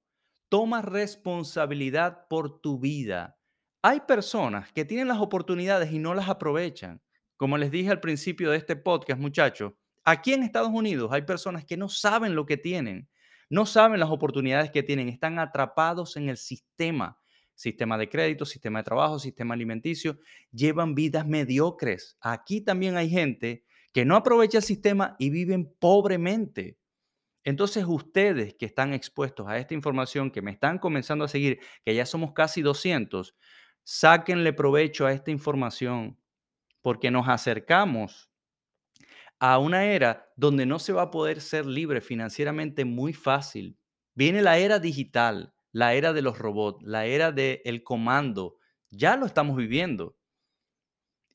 toma 0.49 0.83
responsabilidad 0.83 2.26
por 2.28 2.61
tu 2.61 2.78
vida. 2.78 3.38
Hay 3.83 4.00
personas 4.00 4.73
que 4.73 4.85
tienen 4.85 5.09
las 5.09 5.19
oportunidades 5.19 5.93
y 5.93 5.99
no 5.99 6.14
las 6.14 6.28
aprovechan. 6.28 7.02
Como 7.37 7.59
les 7.59 7.71
dije 7.71 7.90
al 7.90 8.00
principio 8.00 8.50
de 8.50 8.57
este 8.57 8.76
podcast, 8.76 9.21
muchachos, 9.21 9.73
aquí 10.05 10.33
en 10.33 10.43
Estados 10.43 10.71
Unidos 10.73 11.11
hay 11.12 11.23
personas 11.23 11.64
que 11.64 11.76
no 11.76 11.88
saben 11.88 12.35
lo 12.35 12.47
que 12.47 12.57
tienen, 12.57 13.09
no 13.50 13.66
saben 13.66 14.00
las 14.00 14.11
oportunidades 14.11 14.71
que 14.71 14.83
tienen, 14.83 15.09
están 15.09 15.38
atrapados 15.38 16.16
en 16.16 16.28
el 16.28 16.37
sistema 16.37 17.19
sistema 17.57 17.99
de 17.99 18.09
crédito, 18.09 18.45
sistema 18.45 18.78
de 18.81 18.85
trabajo, 18.85 19.19
sistema 19.19 19.55
alimenticio, 19.55 20.19
llevan 20.52 20.95
vidas 20.95 21.26
mediocres. 21.26 22.16
Aquí 22.21 22.61
también 22.61 22.97
hay 22.97 23.11
gente 23.11 23.64
que 23.93 24.05
no 24.05 24.14
aprovecha 24.14 24.59
el 24.59 24.64
sistema 24.64 25.16
y 25.19 25.31
viven 25.31 25.75
pobremente. 25.81 26.78
Entonces 27.47 27.85
ustedes 27.87 28.55
que 28.55 28.67
están 28.67 28.93
expuestos 28.93 29.47
a 29.47 29.57
esta 29.57 29.73
información, 29.73 30.33
que 30.33 30.43
me 30.43 30.50
están 30.50 30.81
comenzando 30.81 31.25
a 31.25 31.29
seguir, 31.29 31.61
que 31.85 31.95
ya 31.95 32.05
somos 32.05 32.33
casi 32.33 32.61
200, 32.61 33.37
sáquenle 33.85 34.53
provecho 34.53 35.07
a 35.07 35.12
esta 35.12 35.31
información, 35.31 36.19
porque 36.83 37.12
nos 37.12 37.29
acercamos 37.29 38.33
a 39.38 39.59
una 39.59 39.85
era 39.85 40.29
donde 40.35 40.67
no 40.67 40.81
se 40.81 40.93
va 40.93 41.03
a 41.03 41.11
poder 41.12 41.41
ser 41.41 41.67
libre 41.67 42.00
financieramente 42.00 42.85
muy 42.85 43.12
fácil. 43.12 43.79
Viene 44.17 44.43
la 44.43 44.59
era 44.59 44.81
digital, 44.81 45.55
la 45.71 45.95
era 45.95 46.12
de 46.12 46.23
los 46.23 46.38
robots, 46.41 46.83
la 46.85 47.07
era 47.07 47.31
del 47.31 47.85
comando, 47.85 48.57
ya 48.91 49.17
lo 49.17 49.25
estamos 49.25 49.57
viviendo. 49.57 50.17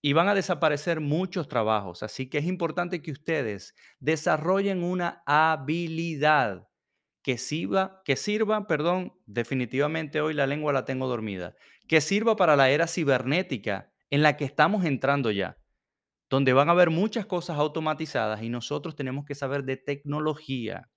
Y 0.01 0.13
van 0.13 0.27
a 0.27 0.33
desaparecer 0.33 0.99
muchos 0.99 1.47
trabajos, 1.47 2.01
así 2.01 2.27
que 2.29 2.39
es 2.39 2.45
importante 2.45 3.01
que 3.01 3.11
ustedes 3.11 3.75
desarrollen 3.99 4.83
una 4.83 5.21
habilidad 5.25 6.67
que 7.21 7.37
sirva, 7.37 8.01
que 8.03 8.15
sirva, 8.15 8.65
perdón, 8.67 9.13
definitivamente 9.25 10.21
hoy 10.21 10.33
la 10.33 10.47
lengua 10.47 10.73
la 10.73 10.85
tengo 10.85 11.07
dormida, 11.07 11.55
que 11.87 12.01
sirva 12.01 12.35
para 12.35 12.55
la 12.55 12.69
era 12.69 12.87
cibernética 12.87 13.91
en 14.09 14.23
la 14.23 14.37
que 14.37 14.45
estamos 14.45 14.85
entrando 14.85 15.29
ya, 15.31 15.57
donde 16.29 16.53
van 16.53 16.69
a 16.69 16.71
haber 16.71 16.89
muchas 16.89 17.25
cosas 17.25 17.57
automatizadas 17.57 18.41
y 18.41 18.49
nosotros 18.49 18.95
tenemos 18.95 19.25
que 19.25 19.35
saber 19.35 19.63
de 19.63 19.77
tecnología. 19.77 20.89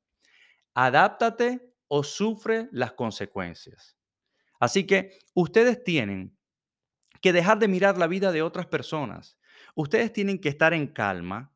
Adáptate 0.75 1.61
o 1.89 2.03
sufre 2.03 2.69
las 2.73 2.93
consecuencias. 2.93 3.97
Así 4.61 4.87
que 4.87 5.19
ustedes 5.35 5.85
tienen 5.85 6.37
que 7.25 7.33
dejar 7.33 7.59
de 7.59 7.69
mirar 7.69 7.97
la 7.97 8.07
vida 8.07 8.33
de 8.33 8.43
otras 8.43 8.67
personas. 8.67 9.39
Ustedes 9.75 10.13
tienen 10.13 10.39
que 10.39 10.51
estar 10.51 10.75
en 10.75 10.87
calma, 10.87 11.55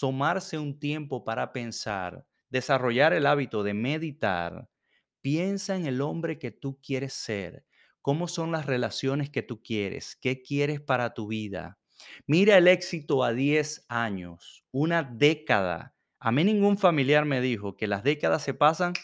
tomarse 0.00 0.58
un 0.58 0.80
tiempo 0.80 1.22
para 1.22 1.52
pensar, 1.52 2.26
desarrollar 2.48 3.12
el 3.12 3.24
hábito 3.26 3.62
de 3.62 3.74
meditar. 3.74 4.68
Piensa 5.20 5.76
en 5.76 5.86
el 5.86 6.00
hombre 6.00 6.40
que 6.40 6.50
tú 6.50 6.80
quieres 6.82 7.12
ser, 7.12 7.64
cómo 8.02 8.26
son 8.26 8.50
las 8.50 8.66
relaciones 8.66 9.30
que 9.30 9.42
tú 9.42 9.62
quieres, 9.62 10.16
qué 10.20 10.42
quieres 10.42 10.80
para 10.80 11.14
tu 11.14 11.28
vida. 11.28 11.78
Mira 12.26 12.58
el 12.58 12.66
éxito 12.66 13.22
a 13.22 13.32
10 13.32 13.86
años, 13.88 14.64
una 14.72 15.04
década. 15.04 15.94
A 16.18 16.32
mí 16.32 16.42
ningún 16.42 16.76
familiar 16.76 17.24
me 17.24 17.40
dijo 17.40 17.76
que 17.76 17.86
las 17.86 18.02
décadas 18.02 18.42
se 18.42 18.54
pasan 18.54 18.94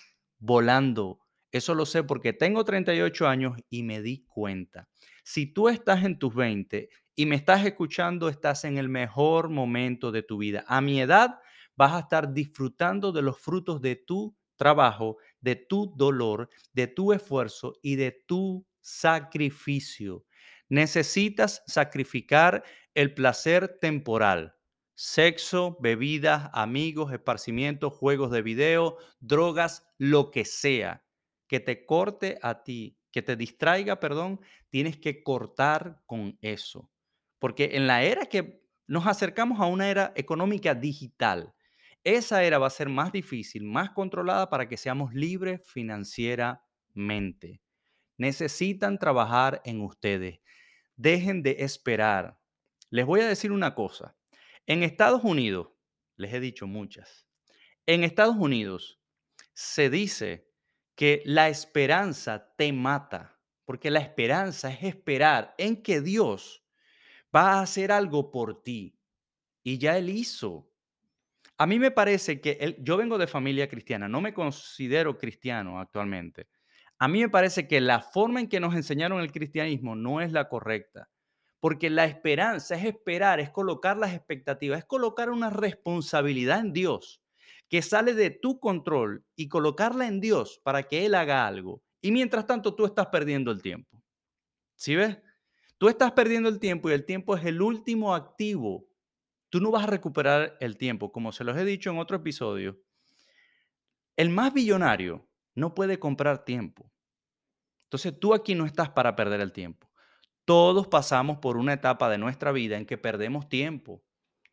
volando. 0.41 1.21
Eso 1.53 1.77
lo 1.77 1.87
sé 1.87 2.03
porque 2.03 2.33
tengo 2.33 2.65
38 2.65 3.29
años 3.29 3.57
y 3.71 3.85
me 3.85 4.03
di 4.03 4.25
cuenta. 4.27 4.89
Si 5.23 5.47
tú 5.47 5.69
estás 5.69 6.05
en 6.05 6.19
tus 6.19 6.35
20 6.35 6.89
y 7.15 7.27
me 7.27 7.37
estás 7.37 7.65
escuchando, 7.65 8.29
estás 8.29 8.65
en 8.65 8.79
el 8.79 8.89
mejor 8.89 9.49
momento 9.49 10.13
de 10.13 10.23
tu 10.23 10.39
vida. 10.39 10.65
A 10.67 10.81
mi 10.81 11.01
edad 11.01 11.41
vas 11.77 11.93
a 11.93 12.01
estar 12.01 12.33
disfrutando 12.33 13.13
de 13.13 13.23
los 13.23 13.39
frutos 13.39 13.81
de 13.81 13.97
tu 13.97 14.37
trabajo, 14.57 15.17
de 15.41 15.57
tu 15.57 15.93
dolor, 15.97 16.51
de 16.73 16.87
tu 16.87 17.13
esfuerzo 17.13 17.75
y 17.83 17.97
de 17.97 18.13
tu 18.27 18.67
sacrificio. 18.81 20.25
Necesitas 20.69 21.63
sacrificar 21.67 22.63
el 22.95 23.15
placer 23.15 23.79
temporal 23.81 24.55
sexo, 25.03 25.79
bebidas, 25.81 26.51
amigos, 26.53 27.11
esparcimiento, 27.11 27.89
juegos 27.89 28.31
de 28.31 28.43
video, 28.43 28.99
drogas, 29.21 29.83
lo 29.97 30.31
que 30.31 30.45
sea, 30.45 31.07
que 31.47 31.59
te 31.59 31.87
corte 31.87 32.39
a 32.43 32.63
ti, 32.65 32.99
que 33.11 33.23
te 33.23 33.37
distraiga, 33.37 34.01
perdón, 34.01 34.41
tienes 34.69 34.97
que 34.97 35.23
cortar 35.23 36.03
con 36.07 36.39
eso. 36.41 36.91
Porque 37.39 37.71
en 37.73 37.87
la 37.87 38.03
era 38.03 38.27
que 38.27 38.63
nos 38.87 39.07
acercamos 39.07 39.61
a 39.61 39.67
una 39.67 39.91
era 39.91 40.13
económica 40.17 40.75
digital, 40.75 41.55
esa 42.05 42.45
era 42.45 42.59
va 42.59 42.67
a 42.67 42.71
ser 42.71 42.89
más 42.89 43.13
difícil, 43.13 43.65
más 43.65 43.91
controlada 43.91 44.49
para 44.49 44.69
que 44.69 44.77
seamos 44.77 45.13
libres 45.13 45.61
financieramente. 45.65 47.61
Necesitan 48.17 48.99
trabajar 48.99 49.61
en 49.65 49.83
ustedes. 49.83 50.41
Dejen 50.97 51.43
de 51.43 51.57
esperar. 51.61 52.39
Les 52.91 53.05
voy 53.05 53.21
a 53.21 53.29
decir 53.29 53.53
una 53.53 53.75
cosa. 53.75 54.17
En 54.67 54.83
Estados 54.83 55.25
Unidos, 55.25 55.69
les 56.17 56.33
he 56.33 56.41
dicho 56.41 56.67
muchas, 56.67 57.27
en 57.87 58.05
Estados 58.05 58.37
Unidos 58.37 59.01
se 59.53 59.91
dice 59.91 60.50
que 61.01 61.23
la 61.25 61.49
esperanza 61.49 62.53
te 62.59 62.75
mata, 62.75 63.41
porque 63.65 63.91
la 63.91 64.01
esperanza 64.01 64.71
es 64.71 64.83
esperar 64.83 65.55
en 65.57 65.83
que 65.83 66.03
Dios 66.03 66.63
va 67.35 67.55
a 67.55 67.63
hacer 67.63 67.91
algo 67.91 68.31
por 68.31 68.63
ti. 68.63 69.01
Y 69.63 69.79
ya 69.79 69.97
Él 69.97 70.11
hizo. 70.11 70.71
A 71.57 71.67
mí 71.67 71.79
me 71.79 71.91
parece 71.91 72.43
que 72.43 72.77
yo 72.81 72.99
vengo 72.99 73.17
de 73.17 73.27
familia 73.27 73.67
cristiana, 73.67 74.09
no 74.09 74.21
me 74.21 74.35
considero 74.35 75.17
cristiano 75.17 75.81
actualmente. 75.81 76.51
A 76.99 77.09
mí 77.09 77.23
me 77.23 77.31
parece 77.31 77.67
que 77.67 77.81
la 77.81 78.03
forma 78.03 78.41
en 78.41 78.51
que 78.51 78.61
nos 78.61 78.75
enseñaron 78.75 79.23
el 79.23 79.33
cristianismo 79.33 79.97
no 79.97 80.21
es 80.21 80.33
la 80.33 80.51
correcta. 80.51 81.09
Porque 81.61 81.89
la 81.89 82.05
esperanza 82.05 82.75
es 82.75 82.85
esperar, 82.85 83.41
es 83.41 83.49
colocar 83.49 83.97
las 83.97 84.13
expectativas, 84.13 84.81
es 84.81 84.85
colocar 84.85 85.31
una 85.31 85.49
responsabilidad 85.49 86.61
en 86.61 86.75
Dios 86.75 87.20
que 87.71 87.83
sale 87.83 88.15
de 88.15 88.31
tu 88.31 88.59
control 88.59 89.25
y 89.37 89.49
colocarla 89.49 90.09
en 90.09 90.21
Dios 90.21 90.61
para 90.65 90.83
que 90.83 91.07
Él 91.07 91.15
haga 91.15 91.47
algo. 91.47 91.83
Y 92.03 92.11
mientras 92.11 92.45
tanto 92.47 92.75
tú 92.75 92.85
estás 92.85 93.07
perdiendo 93.07 93.53
el 93.53 93.63
tiempo. 93.63 94.03
¿Sí 94.75 94.97
ves? 94.97 95.19
Tú 95.79 95.89
estás 95.89 96.11
perdiendo 96.13 96.49
el 96.49 96.59
tiempo 96.59 96.91
y 96.91 96.95
el 96.95 97.07
tiempo 97.07 97.37
es 97.37 97.45
el 97.45 97.63
último 97.63 98.15
activo. 98.15 98.89
Tú 99.51 99.61
no 99.61 99.71
vas 99.71 99.85
a 99.85 99.87
recuperar 99.87 100.57
el 100.61 100.77
tiempo, 100.77 101.13
como 101.13 101.31
se 101.31 101.45
los 101.45 101.57
he 101.57 101.65
dicho 101.65 101.91
en 101.91 101.99
otro 101.99 102.17
episodio. 102.17 102.77
El 104.17 104.31
más 104.31 104.53
billonario 104.53 105.29
no 105.55 105.75
puede 105.75 106.01
comprar 106.01 106.45
tiempo. 106.45 106.91
Entonces 107.85 108.19
tú 108.19 108.35
aquí 108.35 108.57
no 108.57 108.67
estás 108.67 108.91
para 108.91 109.15
perder 109.15 109.41
el 109.41 109.53
tiempo. 109.53 109.89
Todos 110.45 110.89
pasamos 110.89 111.39
por 111.39 111.57
una 111.57 111.75
etapa 111.75 112.11
de 112.11 112.19
nuestra 112.19 112.51
vida 112.51 112.77
en 112.77 112.85
que 112.85 112.99
perdemos 112.99 113.49
tiempo. 113.49 114.03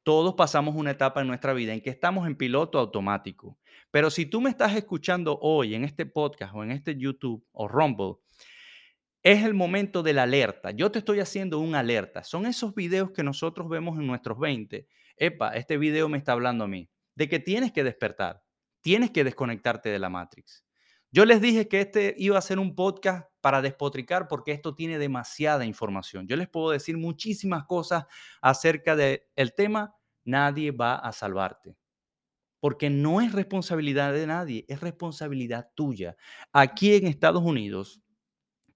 Todos 0.08 0.36
pasamos 0.36 0.74
una 0.78 0.92
etapa 0.92 1.20
en 1.20 1.28
nuestra 1.28 1.52
vida 1.52 1.74
en 1.74 1.82
que 1.82 1.90
estamos 1.90 2.28
en 2.28 2.38
piloto 2.38 2.80
automático. 2.80 3.58
Pero 3.92 4.10
si 4.10 4.26
tú 4.26 4.40
me 4.40 4.50
estás 4.50 4.74
escuchando 4.74 5.38
hoy 5.42 5.76
en 5.76 5.84
este 5.84 6.06
podcast 6.06 6.56
o 6.56 6.64
en 6.64 6.72
este 6.72 6.96
YouTube 6.96 7.46
o 7.52 7.68
Rumble, 7.68 8.14
es 9.22 9.44
el 9.44 9.54
momento 9.54 10.04
de 10.04 10.14
la 10.14 10.24
alerta. 10.24 10.72
Yo 10.72 10.90
te 10.92 11.00
estoy 11.00 11.20
haciendo 11.20 11.60
una 11.60 11.80
alerta. 11.80 12.24
Son 12.24 12.46
esos 12.46 12.74
videos 12.74 13.12
que 13.12 13.22
nosotros 13.22 13.68
vemos 13.68 14.00
en 14.00 14.08
nuestros 14.08 14.40
20. 14.40 14.88
Epa, 15.18 15.50
este 15.58 15.78
video 15.78 16.08
me 16.08 16.18
está 16.18 16.32
hablando 16.32 16.64
a 16.64 16.70
mí 16.70 16.90
de 17.16 17.28
que 17.28 17.40
tienes 17.40 17.74
que 17.74 17.84
despertar, 17.84 18.42
tienes 18.80 19.12
que 19.12 19.26
desconectarte 19.26 19.90
de 19.90 20.00
la 20.00 20.08
Matrix. 20.08 20.64
Yo 21.12 21.26
les 21.26 21.42
dije 21.42 21.68
que 21.68 21.82
este 21.82 22.16
iba 22.18 22.38
a 22.38 22.42
ser 22.42 22.60
un 22.60 22.76
podcast 22.76 23.30
para 23.42 23.62
despotricar 23.62 24.30
porque 24.30 24.54
esto 24.54 24.74
tiene 24.74 25.00
demasiada 25.00 25.66
información. 25.66 26.28
Yo 26.30 26.38
les 26.38 26.48
puedo 26.48 26.72
decir 26.72 26.98
muchísimas 26.98 27.66
cosas 27.66 28.06
acerca 28.42 28.96
del 28.96 29.54
tema. 29.54 29.97
Nadie 30.28 30.72
va 30.72 30.96
a 30.96 31.12
salvarte. 31.12 31.78
Porque 32.60 32.90
no 32.90 33.22
es 33.22 33.32
responsabilidad 33.34 34.14
de 34.14 34.28
nadie, 34.28 34.66
es 34.68 34.82
responsabilidad 34.82 35.70
tuya. 35.76 36.18
Aquí 36.54 36.96
en 36.96 37.08
Estados 37.08 37.44
Unidos 37.44 38.02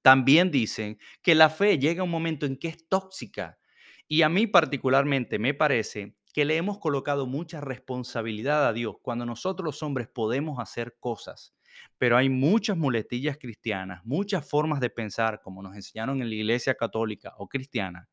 también 0.01 0.51
dicen 0.51 0.97
que 1.21 1.35
la 1.35 1.49
fe 1.49 1.77
llega 1.77 2.01
a 2.01 2.05
un 2.05 2.11
momento 2.11 2.45
en 2.45 2.57
que 2.57 2.69
es 2.69 2.87
tóxica. 2.87 3.59
Y 4.07 4.23
a 4.23 4.29
mí 4.29 4.47
particularmente 4.47 5.39
me 5.39 5.53
parece 5.53 6.15
que 6.33 6.45
le 6.45 6.57
hemos 6.57 6.79
colocado 6.79 7.27
mucha 7.27 7.61
responsabilidad 7.61 8.67
a 8.67 8.73
Dios 8.73 8.95
cuando 9.01 9.25
nosotros 9.25 9.65
los 9.65 9.83
hombres 9.83 10.07
podemos 10.07 10.59
hacer 10.59 10.95
cosas. 10.99 11.53
Pero 11.97 12.17
hay 12.17 12.29
muchas 12.29 12.77
muletillas 12.77 13.37
cristianas, 13.37 14.01
muchas 14.05 14.47
formas 14.47 14.79
de 14.79 14.89
pensar, 14.89 15.41
como 15.41 15.61
nos 15.61 15.75
enseñaron 15.75 16.21
en 16.21 16.29
la 16.29 16.35
iglesia 16.35 16.75
católica 16.75 17.33
o 17.37 17.47
cristiana, 17.47 18.07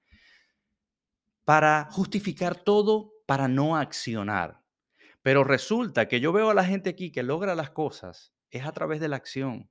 para 1.45 1.89
justificar 1.91 2.57
todo, 2.57 3.13
para 3.29 3.47
no 3.47 3.77
accionar. 3.77 4.65
Pero 5.21 5.45
resulta 5.45 6.09
que 6.09 6.19
yo 6.19 6.33
veo 6.33 6.49
a 6.49 6.55
la 6.55 6.65
gente 6.65 6.89
aquí 6.89 7.13
que 7.13 7.23
logra 7.23 7.55
las 7.55 7.69
cosas 7.69 8.33
es 8.49 8.65
a 8.65 8.73
través 8.73 9.01
de 9.01 9.09
la 9.09 9.17
acción. 9.17 9.71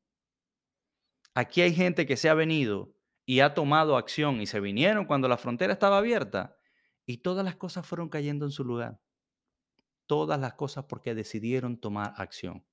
Aquí 1.33 1.61
hay 1.61 1.73
gente 1.73 2.05
que 2.05 2.17
se 2.17 2.29
ha 2.29 2.35
venido 2.35 2.93
y 3.25 3.39
ha 3.39 3.55
tomado 3.55 3.97
acción 3.97 4.41
y 4.41 4.45
se 4.45 4.59
vinieron 4.59 5.05
cuando 5.05 5.27
la 5.27 5.37
frontera 5.37 5.73
estaba 5.73 5.97
abierta 5.97 6.55
y 7.07 7.23
todas 7.23 7.43
las 7.43 7.55
cosas 7.55 7.83
fueron 7.87 8.09
cayendo 8.09 8.45
en 8.45 8.51
su 8.51 8.63
lugar. 8.63 9.01
Todas 10.05 10.39
las 10.39 10.53
cosas 10.53 10.85
porque 10.85 11.15
decidieron 11.15 11.79
tomar 11.79 12.13
acción. 12.17 12.63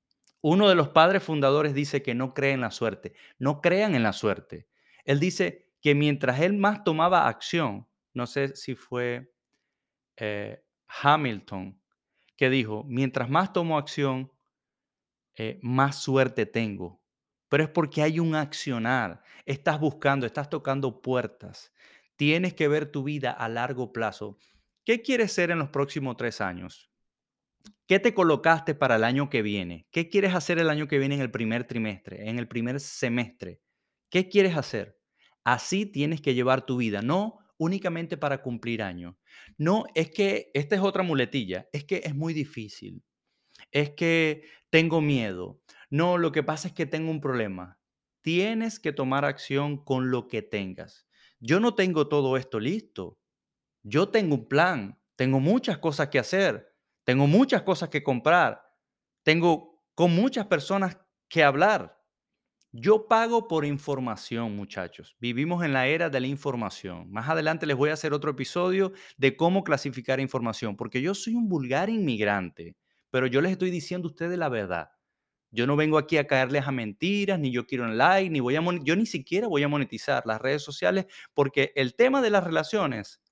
Uno 0.42 0.68
de 0.68 0.74
los 0.74 0.90
padres 0.90 1.22
fundadores 1.22 1.72
dice 1.72 2.02
que 2.02 2.14
no 2.14 2.34
cree 2.34 2.52
en 2.52 2.60
la 2.60 2.70
suerte. 2.70 3.14
No 3.38 3.62
crean 3.62 3.94
en 3.94 4.02
la 4.02 4.12
suerte. 4.12 4.68
Él 5.06 5.18
dice 5.18 5.72
que 5.80 5.94
mientras 5.94 6.40
él 6.40 6.58
más 6.58 6.84
tomaba 6.84 7.26
acción, 7.26 7.88
no 8.12 8.26
sé 8.26 8.54
si 8.54 8.74
fue 8.74 9.32
eh, 10.16 10.63
Hamilton, 10.88 11.80
que 12.36 12.50
dijo, 12.50 12.84
mientras 12.86 13.28
más 13.30 13.52
tomo 13.52 13.78
acción, 13.78 14.32
eh, 15.36 15.58
más 15.62 15.96
suerte 15.96 16.46
tengo. 16.46 17.02
Pero 17.48 17.64
es 17.64 17.70
porque 17.70 18.02
hay 18.02 18.20
un 18.20 18.34
accionar. 18.34 19.22
Estás 19.46 19.78
buscando, 19.78 20.26
estás 20.26 20.50
tocando 20.50 21.02
puertas. 21.02 21.72
Tienes 22.16 22.54
que 22.54 22.68
ver 22.68 22.90
tu 22.90 23.04
vida 23.04 23.30
a 23.30 23.48
largo 23.48 23.92
plazo. 23.92 24.38
¿Qué 24.84 25.02
quieres 25.02 25.32
ser 25.32 25.50
en 25.50 25.58
los 25.58 25.70
próximos 25.70 26.16
tres 26.16 26.40
años? 26.40 26.90
¿Qué 27.86 27.98
te 27.98 28.14
colocaste 28.14 28.74
para 28.74 28.96
el 28.96 29.04
año 29.04 29.30
que 29.30 29.42
viene? 29.42 29.86
¿Qué 29.90 30.08
quieres 30.08 30.34
hacer 30.34 30.58
el 30.58 30.70
año 30.70 30.88
que 30.88 30.98
viene 30.98 31.16
en 31.16 31.20
el 31.20 31.30
primer 31.30 31.64
trimestre, 31.64 32.28
en 32.28 32.38
el 32.38 32.48
primer 32.48 32.80
semestre? 32.80 33.60
¿Qué 34.10 34.28
quieres 34.28 34.56
hacer? 34.56 34.98
Así 35.44 35.86
tienes 35.86 36.20
que 36.20 36.34
llevar 36.34 36.64
tu 36.64 36.76
vida, 36.76 37.02
no 37.02 37.43
únicamente 37.58 38.16
para 38.16 38.42
cumplir 38.42 38.82
años. 38.82 39.16
No, 39.58 39.84
es 39.94 40.10
que 40.10 40.50
esta 40.54 40.76
es 40.76 40.82
otra 40.82 41.02
muletilla, 41.02 41.68
es 41.72 41.84
que 41.84 42.02
es 42.04 42.14
muy 42.14 42.34
difícil. 42.34 43.02
Es 43.72 43.90
que 43.90 44.44
tengo 44.70 45.00
miedo. 45.00 45.60
No, 45.90 46.18
lo 46.18 46.32
que 46.32 46.42
pasa 46.42 46.68
es 46.68 46.74
que 46.74 46.86
tengo 46.86 47.10
un 47.10 47.20
problema. 47.20 47.78
Tienes 48.22 48.80
que 48.80 48.92
tomar 48.92 49.24
acción 49.24 49.84
con 49.84 50.10
lo 50.10 50.28
que 50.28 50.42
tengas. 50.42 51.06
Yo 51.40 51.60
no 51.60 51.74
tengo 51.74 52.08
todo 52.08 52.36
esto 52.36 52.60
listo. 52.60 53.18
Yo 53.82 54.08
tengo 54.08 54.34
un 54.36 54.48
plan, 54.48 54.98
tengo 55.16 55.40
muchas 55.40 55.78
cosas 55.78 56.08
que 56.08 56.18
hacer 56.18 56.74
tengo 57.04 57.26
muchas 57.26 57.62
cosas 57.62 57.90
que 57.90 58.02
comprar. 58.02 58.62
Tengo 59.22 59.82
con 59.94 60.14
muchas 60.14 60.46
personas 60.46 60.98
que 61.28 61.44
hablar. 61.44 61.93
Yo 62.76 63.06
pago 63.06 63.46
por 63.46 63.64
información, 63.64 64.56
muchachos. 64.56 65.14
Vivimos 65.20 65.64
en 65.64 65.72
la 65.72 65.86
era 65.86 66.10
de 66.10 66.18
la 66.18 66.26
información. 66.26 67.08
Más 67.08 67.28
adelante 67.28 67.66
les 67.66 67.76
voy 67.76 67.90
a 67.90 67.92
hacer 67.92 68.12
otro 68.12 68.32
episodio 68.32 68.92
de 69.16 69.36
cómo 69.36 69.62
clasificar 69.62 70.18
información, 70.18 70.76
porque 70.76 71.00
yo 71.00 71.14
soy 71.14 71.36
un 71.36 71.48
vulgar 71.48 71.88
inmigrante, 71.88 72.74
pero 73.10 73.28
yo 73.28 73.40
les 73.40 73.52
estoy 73.52 73.70
diciendo 73.70 74.08
a 74.08 74.10
ustedes 74.10 74.36
la 74.36 74.48
verdad. 74.48 74.90
Yo 75.52 75.68
no 75.68 75.76
vengo 75.76 75.98
aquí 75.98 76.16
a 76.16 76.26
caerles 76.26 76.66
a 76.66 76.72
mentiras, 76.72 77.38
ni 77.38 77.52
yo 77.52 77.64
quiero 77.64 77.84
un 77.84 77.96
like, 77.96 78.28
ni 78.28 78.40
voy 78.40 78.56
a 78.56 78.62
yo 78.82 78.96
ni 78.96 79.06
siquiera 79.06 79.46
voy 79.46 79.62
a 79.62 79.68
monetizar 79.68 80.26
las 80.26 80.40
redes 80.40 80.62
sociales, 80.62 81.06
porque 81.32 81.70
el 81.76 81.94
tema 81.94 82.22
de 82.22 82.30
las 82.30 82.42
relaciones 82.42 83.22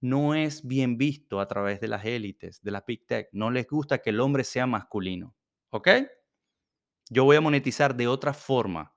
no 0.00 0.34
es 0.34 0.66
bien 0.66 0.98
visto 0.98 1.38
a 1.38 1.46
través 1.46 1.78
de 1.80 1.86
las 1.86 2.04
élites, 2.04 2.60
de 2.60 2.72
la 2.72 2.82
Big 2.84 3.06
Tech. 3.06 3.28
No 3.30 3.52
les 3.52 3.68
gusta 3.68 3.98
que 3.98 4.10
el 4.10 4.18
hombre 4.18 4.42
sea 4.42 4.66
masculino. 4.66 5.36
¿Ok? 5.68 5.90
Yo 7.10 7.24
voy 7.24 7.36
a 7.36 7.40
monetizar 7.42 7.94
de 7.94 8.08
otra 8.08 8.32
forma. 8.32 8.94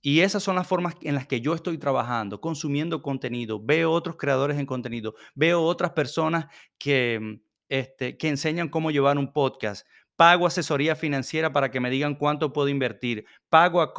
Y 0.00 0.20
esas 0.20 0.42
son 0.42 0.54
las 0.56 0.66
formas 0.66 0.94
en 1.02 1.14
las 1.16 1.26
que 1.26 1.40
yo 1.40 1.54
estoy 1.54 1.76
trabajando, 1.76 2.40
consumiendo 2.40 3.02
contenido, 3.02 3.60
veo 3.62 3.90
otros 3.90 4.16
creadores 4.16 4.56
en 4.58 4.64
contenido, 4.66 5.14
veo 5.34 5.62
otras 5.62 5.90
personas 5.90 6.46
que, 6.78 7.18
mm, 7.20 7.40
este, 7.68 8.16
que 8.16 8.28
enseñan 8.28 8.68
cómo 8.68 8.92
llevar 8.92 9.18
un 9.18 9.32
podcast, 9.32 9.86
pago 10.16 10.46
asesoría 10.46 10.94
financiera 10.96 11.52
para 11.52 11.70
que 11.70 11.80
me 11.80 11.90
digan 11.90 12.14
cuánto 12.14 12.52
puedo 12.52 12.68
invertir, 12.68 13.26
pago 13.48 13.82
a, 13.82 13.92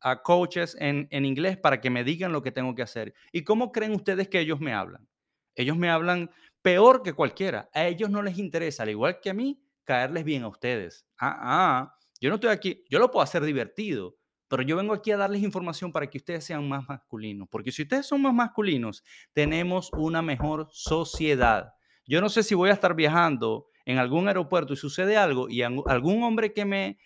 a 0.00 0.22
coaches 0.22 0.76
en, 0.80 1.06
en 1.10 1.24
inglés 1.24 1.56
para 1.56 1.80
que 1.80 1.90
me 1.90 2.04
digan 2.04 2.32
lo 2.32 2.42
que 2.42 2.52
tengo 2.52 2.74
que 2.74 2.82
hacer. 2.82 3.14
¿Y 3.32 3.44
cómo 3.44 3.70
creen 3.72 3.94
ustedes 3.94 4.28
que 4.28 4.40
ellos 4.40 4.60
me 4.60 4.72
hablan? 4.74 5.08
Ellos 5.54 5.76
me 5.76 5.90
hablan 5.90 6.30
peor 6.62 7.02
que 7.02 7.14
cualquiera. 7.14 7.70
A 7.72 7.86
ellos 7.86 8.10
no 8.10 8.22
les 8.22 8.38
interesa, 8.38 8.82
al 8.82 8.90
igual 8.90 9.20
que 9.20 9.30
a 9.30 9.34
mí, 9.34 9.60
caerles 9.84 10.24
bien 10.24 10.42
a 10.42 10.48
ustedes. 10.48 11.06
Ah, 11.18 11.36
ah, 11.40 11.96
yo 12.20 12.28
no 12.28 12.36
estoy 12.36 12.50
aquí, 12.50 12.84
yo 12.88 12.98
lo 12.98 13.10
puedo 13.10 13.22
hacer 13.22 13.42
divertido, 13.44 14.16
pero 14.48 14.62
yo 14.62 14.76
vengo 14.76 14.94
aquí 14.94 15.10
a 15.10 15.16
darles 15.16 15.42
información 15.42 15.92
para 15.92 16.08
que 16.08 16.18
ustedes 16.18 16.44
sean 16.44 16.68
más 16.68 16.88
masculinos, 16.88 17.48
porque 17.50 17.72
si 17.72 17.82
ustedes 17.82 18.06
son 18.06 18.22
más 18.22 18.34
masculinos, 18.34 19.02
tenemos 19.32 19.90
una 19.92 20.22
mejor 20.22 20.68
sociedad. 20.70 21.72
Yo 22.06 22.20
no 22.20 22.28
sé 22.28 22.42
si 22.42 22.54
voy 22.54 22.70
a 22.70 22.74
estar 22.74 22.94
viajando 22.94 23.66
en 23.84 23.98
algún 23.98 24.28
aeropuerto 24.28 24.72
y 24.72 24.76
sucede 24.76 25.16
algo 25.16 25.48
y 25.48 25.62
algún 25.62 26.22
hombre 26.22 26.52
que 26.52 26.64
me, 26.64 26.98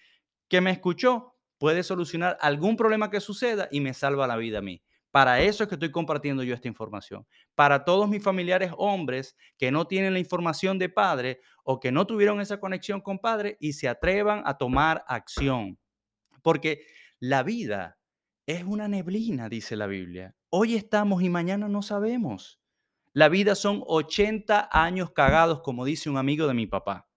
que 0.49 0.61
me 0.61 0.70
escuchó 0.70 1.35
puede 1.59 1.83
solucionar 1.83 2.38
algún 2.40 2.77
problema 2.77 3.11
que 3.11 3.20
suceda 3.20 3.68
y 3.70 3.81
me 3.81 3.94
salva 3.94 4.27
la 4.27 4.37
vida 4.37 4.59
a 4.59 4.62
mí. 4.62 4.83
Para 5.11 5.40
eso 5.40 5.64
es 5.64 5.68
que 5.68 5.75
estoy 5.75 5.90
compartiendo 5.90 6.42
yo 6.42 6.55
esta 6.55 6.68
información. 6.68 7.27
Para 7.55 7.85
todos 7.85 8.09
mis 8.09 8.23
familiares 8.23 8.73
hombres 8.77 9.37
que 9.59 9.73
no 9.73 9.87
tienen 9.87 10.12
la 10.12 10.20
información 10.20 10.79
de 10.79 10.88
padre 10.88 11.40
o 11.64 11.81
que 11.81 11.90
no 11.90 12.07
tuvieron 12.07 12.40
esa 12.40 12.61
conexión 12.61 13.01
con 13.01 13.18
padre 13.18 13.57
y 13.61 13.73
se 13.73 13.88
atrevan 13.88 14.42
a 14.44 14.57
tomar 14.57 15.05
acción. 15.09 15.79
Porque 16.42 16.87
la 17.18 17.42
vida 17.42 17.99
es 18.46 18.64
una 18.64 18.88
neblina, 18.88 19.49
dice 19.49 19.77
la 19.77 19.87
Biblia. 19.87 20.37
Hoy 20.49 20.77
estamos 20.77 21.23
y 21.23 21.29
mañana 21.29 21.68
no 21.68 21.83
sabemos. 21.83 22.61
La 23.12 23.29
vida 23.29 23.57
son 23.57 23.83
80 23.87 24.68
años 24.73 25.11
cagados, 25.11 25.62
como 25.62 25.85
dice 25.85 26.09
un 26.09 26.16
amigo 26.16 26.46
de 26.46 26.55
mi 26.55 26.66
papá. 26.66 27.09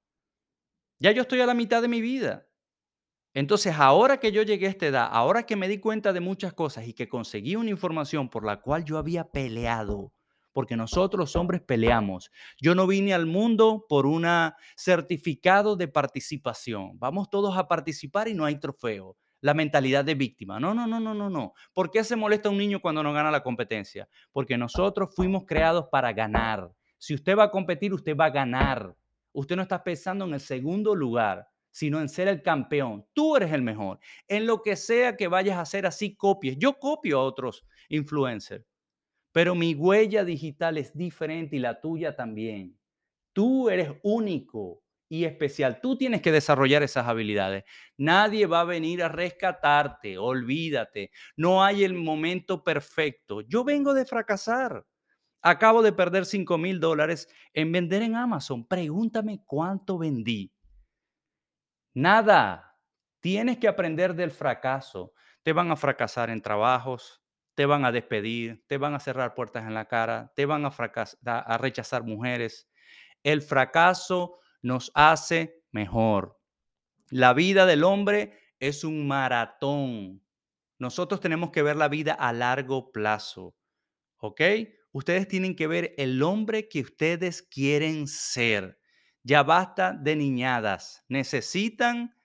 Ya 0.99 1.11
yo 1.11 1.21
estoy 1.21 1.41
a 1.41 1.45
la 1.45 1.53
mitad 1.53 1.81
de 1.81 1.87
mi 1.87 2.01
vida. 2.01 2.47
Entonces, 3.35 3.73
ahora 3.75 4.19
que 4.19 4.31
yo 4.31 4.43
llegué 4.43 4.67
a 4.67 4.69
esta 4.69 4.85
edad, 4.85 5.09
ahora 5.11 5.43
que 5.43 5.55
me 5.55 5.67
di 5.67 5.79
cuenta 5.79 6.13
de 6.13 6.19
muchas 6.19 6.53
cosas 6.53 6.87
y 6.87 6.93
que 6.93 7.09
conseguí 7.09 7.55
una 7.55 7.71
información 7.71 8.29
por 8.29 8.45
la 8.45 8.61
cual 8.61 8.85
yo 8.85 8.99
había 8.99 9.23
peleado, 9.31 10.13
porque 10.51 10.77
nosotros 10.77 11.19
los 11.19 11.35
hombres 11.35 11.61
peleamos. 11.61 12.29
Yo 12.61 12.75
no 12.75 12.85
vine 12.85 13.11
al 13.11 13.25
mundo 13.25 13.87
por 13.89 14.05
un 14.05 14.27
certificado 14.75 15.75
de 15.75 15.87
participación. 15.87 16.99
Vamos 16.99 17.31
todos 17.31 17.57
a 17.57 17.67
participar 17.67 18.27
y 18.27 18.35
no 18.35 18.45
hay 18.45 18.59
trofeo. 18.59 19.17
La 19.41 19.55
mentalidad 19.55 20.05
de 20.05 20.13
víctima. 20.13 20.59
No, 20.59 20.75
no, 20.75 20.85
no, 20.85 20.99
no, 20.99 21.15
no, 21.15 21.29
no. 21.29 21.53
¿Por 21.73 21.89
qué 21.89 22.03
se 22.03 22.15
molesta 22.15 22.49
un 22.49 22.57
niño 22.59 22.79
cuando 22.81 23.01
no 23.01 23.11
gana 23.13 23.31
la 23.31 23.43
competencia? 23.43 24.07
Porque 24.31 24.57
nosotros 24.57 25.09
fuimos 25.15 25.43
creados 25.45 25.87
para 25.91 26.13
ganar. 26.13 26.71
Si 26.99 27.15
usted 27.15 27.35
va 27.35 27.45
a 27.45 27.51
competir, 27.51 27.93
usted 27.93 28.15
va 28.15 28.25
a 28.25 28.29
ganar. 28.29 28.95
Usted 29.33 29.55
no 29.55 29.63
está 29.63 29.83
pensando 29.83 30.23
en 30.23 30.35
el 30.35 30.39
segundo 30.39 30.95
lugar 30.95 31.47
sino 31.73 31.99
en 31.99 32.07
ser 32.07 32.29
el 32.29 32.41
campeón. 32.41 33.05
Tú 33.13 33.35
eres 33.35 33.51
el 33.51 33.63
mejor. 33.63 33.99
En 34.29 34.45
lo 34.45 34.61
que 34.61 34.77
sea 34.77 35.17
que 35.17 35.27
vayas 35.27 35.57
a 35.57 35.61
hacer, 35.61 35.85
así 35.85 36.15
copies. 36.15 36.57
Yo 36.57 36.79
copio 36.79 37.19
a 37.19 37.23
otros 37.23 37.65
influencers, 37.89 38.63
pero 39.33 39.55
mi 39.55 39.73
huella 39.73 40.23
digital 40.23 40.77
es 40.77 40.95
diferente 40.95 41.57
y 41.57 41.59
la 41.59 41.81
tuya 41.81 42.15
también. 42.15 42.77
Tú 43.33 43.69
eres 43.69 43.91
único 44.03 44.83
y 45.09 45.25
especial. 45.25 45.81
Tú 45.81 45.97
tienes 45.97 46.21
que 46.21 46.31
desarrollar 46.31 46.83
esas 46.83 47.07
habilidades. 47.07 47.63
Nadie 47.97 48.45
va 48.45 48.61
a 48.61 48.65
venir 48.65 49.03
a 49.03 49.09
rescatarte, 49.09 50.17
olvídate. 50.17 51.11
No 51.35 51.63
hay 51.63 51.83
el 51.83 51.95
momento 51.95 52.63
perfecto. 52.63 53.41
Yo 53.41 53.63
vengo 53.63 53.93
de 53.93 54.05
fracasar. 54.05 54.85
Acabo 55.41 55.81
de 55.81 55.91
perder 55.91 56.25
5 56.25 56.57
mil 56.57 56.79
dólares 56.79 57.27
en 57.53 57.71
vender 57.71 58.03
en 58.03 58.15
Amazon. 58.15 58.65
Pregúntame 58.65 59.41
cuánto 59.45 59.97
vendí. 59.97 60.52
Nada. 61.93 62.77
Tienes 63.19 63.57
que 63.57 63.67
aprender 63.67 64.15
del 64.15 64.31
fracaso. 64.31 65.13
Te 65.43 65.53
van 65.53 65.71
a 65.71 65.75
fracasar 65.75 66.29
en 66.29 66.41
trabajos, 66.41 67.21
te 67.55 67.65
van 67.65 67.85
a 67.85 67.91
despedir, 67.91 68.63
te 68.67 68.77
van 68.77 68.95
a 68.95 68.99
cerrar 68.99 69.35
puertas 69.35 69.63
en 69.63 69.73
la 69.73 69.87
cara, 69.87 70.31
te 70.35 70.45
van 70.45 70.65
a, 70.65 70.73
a 71.25 71.57
rechazar 71.57 72.03
mujeres. 72.03 72.69
El 73.23 73.41
fracaso 73.41 74.39
nos 74.61 74.91
hace 74.95 75.61
mejor. 75.71 76.39
La 77.09 77.33
vida 77.33 77.65
del 77.65 77.83
hombre 77.83 78.37
es 78.59 78.83
un 78.83 79.07
maratón. 79.07 80.23
Nosotros 80.79 81.19
tenemos 81.19 81.51
que 81.51 81.61
ver 81.61 81.75
la 81.75 81.89
vida 81.89 82.13
a 82.13 82.33
largo 82.33 82.91
plazo. 82.91 83.55
¿Ok? 84.17 84.41
Ustedes 84.91 85.27
tienen 85.27 85.55
que 85.55 85.67
ver 85.67 85.93
el 85.97 86.21
hombre 86.23 86.69
que 86.69 86.81
ustedes 86.81 87.41
quieren 87.41 88.07
ser. 88.07 88.79
Ya 89.23 89.43
basta 89.43 89.93
de 89.93 90.15
niñadas. 90.15 91.03
Necesitan 91.07 92.15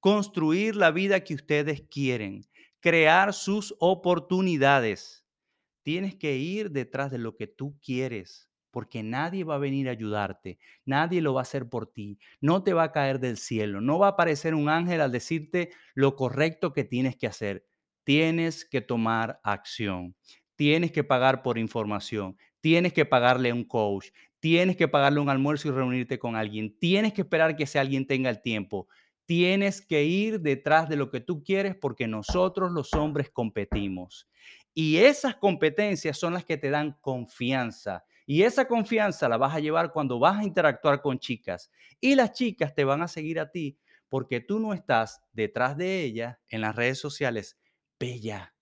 construir 0.00 0.76
la 0.76 0.90
vida 0.90 1.20
que 1.24 1.34
ustedes 1.34 1.82
quieren, 1.90 2.42
crear 2.80 3.32
sus 3.32 3.74
oportunidades. 3.80 5.24
Tienes 5.82 6.16
que 6.16 6.36
ir 6.36 6.70
detrás 6.70 7.10
de 7.10 7.18
lo 7.18 7.36
que 7.36 7.46
tú 7.46 7.78
quieres, 7.82 8.50
porque 8.70 9.02
nadie 9.02 9.44
va 9.44 9.56
a 9.56 9.58
venir 9.58 9.88
a 9.88 9.92
ayudarte, 9.92 10.58
nadie 10.84 11.22
lo 11.22 11.34
va 11.34 11.40
a 11.40 11.42
hacer 11.42 11.68
por 11.68 11.92
ti, 11.92 12.18
no 12.40 12.62
te 12.64 12.74
va 12.74 12.84
a 12.84 12.92
caer 12.92 13.20
del 13.20 13.38
cielo, 13.38 13.80
no 13.80 13.98
va 13.98 14.08
a 14.08 14.10
aparecer 14.10 14.54
un 14.54 14.68
ángel 14.68 15.00
al 15.00 15.12
decirte 15.12 15.70
lo 15.94 16.16
correcto 16.16 16.72
que 16.72 16.84
tienes 16.84 17.16
que 17.16 17.26
hacer. 17.26 17.66
Tienes 18.04 18.64
que 18.64 18.80
tomar 18.80 19.40
acción, 19.44 20.16
tienes 20.56 20.92
que 20.92 21.04
pagar 21.04 21.42
por 21.42 21.58
información, 21.58 22.36
tienes 22.60 22.92
que 22.92 23.04
pagarle 23.04 23.50
a 23.50 23.54
un 23.54 23.64
coach, 23.64 24.08
tienes 24.40 24.76
que 24.76 24.88
pagarle 24.88 25.20
un 25.20 25.28
almuerzo 25.28 25.68
y 25.68 25.70
reunirte 25.70 26.18
con 26.18 26.36
alguien, 26.36 26.76
tienes 26.78 27.12
que 27.12 27.22
esperar 27.22 27.56
que 27.56 27.64
ese 27.64 27.78
alguien 27.78 28.06
tenga 28.06 28.30
el 28.30 28.40
tiempo. 28.40 28.88
Tienes 29.26 29.82
que 29.82 30.04
ir 30.04 30.40
detrás 30.40 30.88
de 30.88 30.96
lo 30.96 31.10
que 31.10 31.20
tú 31.20 31.42
quieres 31.42 31.76
porque 31.76 32.06
nosotros 32.06 32.72
los 32.72 32.94
hombres 32.94 33.30
competimos. 33.30 34.28
Y 34.72 34.98
esas 34.98 35.36
competencias 35.36 36.16
son 36.16 36.34
las 36.34 36.44
que 36.44 36.56
te 36.56 36.70
dan 36.70 36.96
confianza. 37.00 38.04
Y 38.26 38.42
esa 38.42 38.66
confianza 38.66 39.28
la 39.28 39.36
vas 39.36 39.54
a 39.54 39.60
llevar 39.60 39.92
cuando 39.92 40.18
vas 40.18 40.38
a 40.38 40.44
interactuar 40.44 41.02
con 41.02 41.18
chicas. 41.18 41.70
Y 42.00 42.14
las 42.14 42.32
chicas 42.32 42.74
te 42.74 42.84
van 42.84 43.02
a 43.02 43.08
seguir 43.08 43.40
a 43.40 43.50
ti 43.50 43.78
porque 44.08 44.40
tú 44.40 44.58
no 44.58 44.72
estás 44.72 45.20
detrás 45.32 45.76
de 45.76 46.02
ellas 46.02 46.38
en 46.48 46.60
las 46.60 46.74
redes 46.74 46.98
sociales. 46.98 47.58
Bella, 47.98 48.54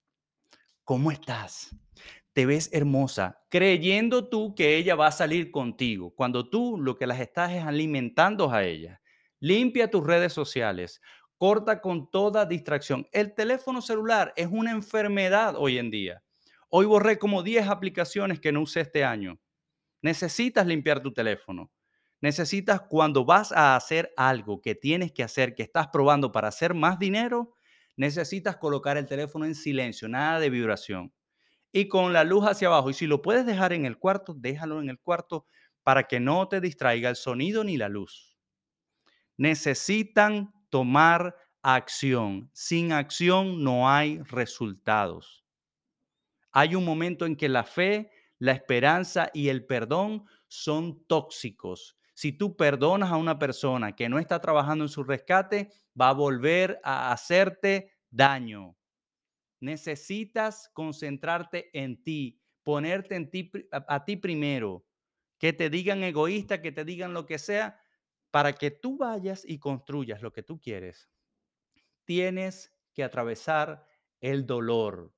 ¿cómo 0.84 1.12
estás? 1.12 1.76
Te 2.36 2.44
ves 2.44 2.68
hermosa, 2.74 3.42
creyendo 3.48 4.28
tú 4.28 4.54
que 4.54 4.76
ella 4.76 4.94
va 4.94 5.06
a 5.06 5.10
salir 5.10 5.50
contigo, 5.50 6.14
cuando 6.14 6.50
tú 6.50 6.76
lo 6.78 6.98
que 6.98 7.06
las 7.06 7.18
estás 7.18 7.50
es 7.54 7.64
alimentando 7.64 8.52
a 8.52 8.62
ella. 8.62 9.00
Limpia 9.40 9.90
tus 9.90 10.06
redes 10.06 10.34
sociales. 10.34 11.00
Corta 11.38 11.80
con 11.80 12.10
toda 12.10 12.44
distracción. 12.44 13.08
El 13.10 13.34
teléfono 13.34 13.80
celular 13.80 14.34
es 14.36 14.48
una 14.50 14.72
enfermedad 14.72 15.54
hoy 15.56 15.78
en 15.78 15.90
día. 15.90 16.22
Hoy 16.68 16.84
borré 16.84 17.18
como 17.18 17.42
10 17.42 17.68
aplicaciones 17.68 18.38
que 18.38 18.52
no 18.52 18.60
usé 18.60 18.82
este 18.82 19.02
año. 19.02 19.40
Necesitas 20.02 20.66
limpiar 20.66 21.00
tu 21.02 21.14
teléfono. 21.14 21.72
Necesitas 22.20 22.82
cuando 22.82 23.24
vas 23.24 23.50
a 23.50 23.76
hacer 23.76 24.12
algo 24.14 24.60
que 24.60 24.74
tienes 24.74 25.10
que 25.10 25.22
hacer, 25.22 25.54
que 25.54 25.62
estás 25.62 25.88
probando 25.88 26.32
para 26.32 26.48
hacer 26.48 26.74
más 26.74 26.98
dinero, 26.98 27.54
necesitas 27.96 28.58
colocar 28.58 28.98
el 28.98 29.06
teléfono 29.06 29.46
en 29.46 29.54
silencio, 29.54 30.06
nada 30.06 30.38
de 30.38 30.50
vibración. 30.50 31.15
Y 31.76 31.88
con 31.88 32.12
la 32.12 32.24
luz 32.24 32.44
hacia 32.46 32.68
abajo. 32.68 32.90
Y 32.90 32.94
si 32.94 33.06
lo 33.06 33.22
puedes 33.22 33.44
dejar 33.44 33.72
en 33.72 33.84
el 33.84 33.98
cuarto, 33.98 34.34
déjalo 34.36 34.80
en 34.80 34.88
el 34.88 34.98
cuarto 34.98 35.44
para 35.82 36.04
que 36.04 36.20
no 36.20 36.48
te 36.48 36.60
distraiga 36.60 37.10
el 37.10 37.16
sonido 37.16 37.64
ni 37.64 37.76
la 37.76 37.88
luz 37.88 38.36
necesitan 39.36 40.52
tomar 40.70 41.36
acción. 41.62 42.50
Sin 42.52 42.92
acción 42.92 43.62
no 43.62 43.88
hay 43.90 44.20
resultados. 44.22 45.44
Hay 46.52 46.74
un 46.74 46.84
momento 46.84 47.26
en 47.26 47.36
que 47.36 47.48
la 47.48 47.64
fe, 47.64 48.10
la 48.38 48.52
esperanza 48.52 49.30
y 49.34 49.48
el 49.48 49.66
perdón 49.66 50.24
son 50.48 51.04
tóxicos. 51.06 51.98
Si 52.14 52.32
tú 52.32 52.56
perdonas 52.56 53.10
a 53.10 53.16
una 53.16 53.38
persona 53.38 53.94
que 53.94 54.08
no 54.08 54.18
está 54.18 54.40
trabajando 54.40 54.84
en 54.84 54.88
su 54.88 55.04
rescate, 55.04 55.70
va 56.00 56.10
a 56.10 56.14
volver 56.14 56.80
a 56.82 57.12
hacerte 57.12 57.92
daño. 58.10 58.76
Necesitas 59.60 60.70
concentrarte 60.72 61.70
en 61.72 62.02
ti, 62.02 62.40
ponerte 62.62 63.14
en 63.16 63.30
ti, 63.30 63.50
a, 63.72 63.96
a 63.96 64.04
ti 64.04 64.16
primero. 64.16 64.86
Que 65.38 65.52
te 65.52 65.70
digan 65.70 66.02
egoísta, 66.02 66.62
que 66.62 66.72
te 66.72 66.84
digan 66.84 67.12
lo 67.12 67.26
que 67.26 67.38
sea, 67.38 67.80
para 68.30 68.52
que 68.52 68.70
tú 68.70 68.98
vayas 68.98 69.44
y 69.46 69.58
construyas 69.58 70.22
lo 70.22 70.32
que 70.32 70.42
tú 70.42 70.60
quieres, 70.60 71.08
tienes 72.04 72.74
que 72.92 73.02
atravesar 73.02 73.86
el 74.20 74.46
dolor. 74.46 75.14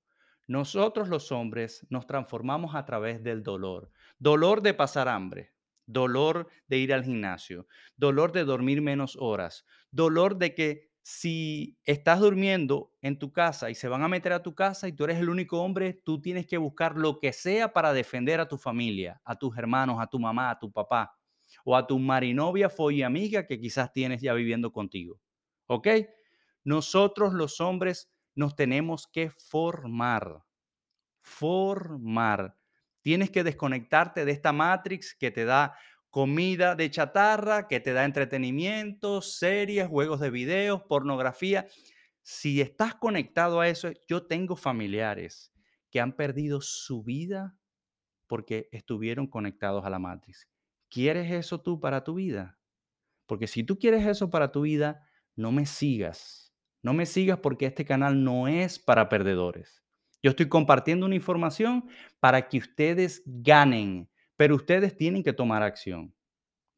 Nosotros 0.46 1.09
los 1.09 1.33
hombres 1.33 1.87
nos 1.90 2.07
transformamos 2.07 2.74
a 2.74 2.85
través 2.85 3.22
del 3.22 3.42
dolor. 3.42 3.90
Dolor 4.18 4.62
de 4.62 4.72
pasar 4.72 5.09
hambre, 5.09 5.53
dolor 5.85 6.48
de 6.66 6.79
ir 6.79 6.94
al 6.94 7.05
gimnasio, 7.05 7.66
dolor 7.96 8.33
de 8.33 8.44
dormir 8.44 8.83
menos 8.83 9.16
horas, 9.20 9.66
dolor 9.90 10.37
de 10.37 10.55
que 10.55 10.90
si 11.02 11.78
estás 11.84 12.20
durmiendo 12.20 12.92
en 13.00 13.18
tu 13.18 13.32
casa 13.32 13.70
y 13.70 13.74
se 13.74 13.88
van 13.88 14.02
a 14.02 14.08
meter 14.08 14.32
a 14.32 14.42
tu 14.42 14.54
casa 14.54 14.88
y 14.88 14.92
tú 14.92 15.04
eres 15.04 15.18
el 15.18 15.30
único 15.30 15.62
hombre, 15.62 15.94
tú 16.04 16.20
tienes 16.20 16.46
que 16.46 16.58
buscar 16.58 16.96
lo 16.96 17.18
que 17.18 17.32
sea 17.32 17.72
para 17.72 17.92
defender 17.92 18.40
a 18.40 18.48
tu 18.48 18.58
familia, 18.58 19.20
a 19.24 19.37
tus 19.37 19.56
hermanos, 19.56 19.96
a 20.00 20.06
tu 20.06 20.18
mamá, 20.18 20.50
a 20.50 20.58
tu 20.58 20.70
papá 20.70 21.18
o 21.64 21.76
a 21.76 21.87
tu 21.87 21.98
marinovia, 21.98 22.70
y 22.90 23.02
amiga 23.02 23.46
que 23.46 23.61
quizás 23.61 23.92
tienes 23.92 24.20
ya 24.20 24.34
viviendo 24.34 24.72
contigo. 24.72 25.20
¿Ok? 25.66 25.88
Nosotros 26.64 27.32
los 27.32 27.61
hombres 27.61 28.11
nos 28.34 28.54
tenemos 28.54 29.06
que 29.06 29.30
formar. 29.30 30.44
Formar. 31.20 32.56
Tienes 33.00 33.30
que 33.30 33.44
desconectarte 33.44 34.24
de 34.24 34.32
esta 34.32 34.52
matrix 34.52 35.14
que 35.14 35.30
te 35.30 35.44
da 35.44 35.74
comida 36.11 36.75
de 36.75 36.90
chatarra, 36.90 37.68
que 37.68 37.81
te 37.81 37.92
da 37.92 38.05
entretenimiento, 38.05 39.23
series, 39.23 39.88
juegos 39.88 40.21
de 40.21 40.31
videos, 40.31 40.83
pornografía. 40.83 41.66
Si 42.23 42.61
estás 42.61 42.94
conectado 42.94 43.61
a 43.61 43.68
eso, 43.68 43.90
yo 44.07 44.27
tengo 44.27 44.57
familiares 44.57 45.53
que 45.90 46.01
han 46.01 46.14
perdido 46.14 46.61
su 46.61 47.03
vida 47.03 47.57
porque 48.27 48.68
estuvieron 48.73 49.27
conectados 49.27 49.85
a 49.85 49.90
la 49.90 49.99
matrix. 49.99 50.49
¿Quieres 50.90 51.31
eso 51.33 51.61
tú 51.61 51.81
para 51.81 52.05
tu 52.05 52.14
vida? 52.14 52.59
Porque 53.27 53.47
si 53.47 53.64
tú 53.64 53.79
quieres 53.79 54.07
eso 54.07 54.31
para 54.31 54.53
tu 54.53 54.62
vida, 54.62 55.07
no 55.37 55.53
me 55.53 55.66
sigas. 55.66 56.55
No 56.83 56.94
me 56.94 57.07
sigas 57.07 57.38
porque 57.38 57.66
este 57.66 57.85
canal 57.85 58.23
no 58.23 58.49
es 58.49 58.79
para 58.79 59.09
perdedores. 59.09 59.83
Yo 60.23 60.31
estoy 60.31 60.49
compartiendo 60.49 61.07
una 61.07 61.14
información 61.14 61.88
para 62.21 62.49
que 62.49 62.59
ustedes 62.59 63.23
ganen, 63.27 64.11
pero 64.38 64.55
ustedes 64.55 64.96
tienen 64.96 65.24
que 65.24 65.33
tomar 65.33 65.64
acción. 65.64 66.14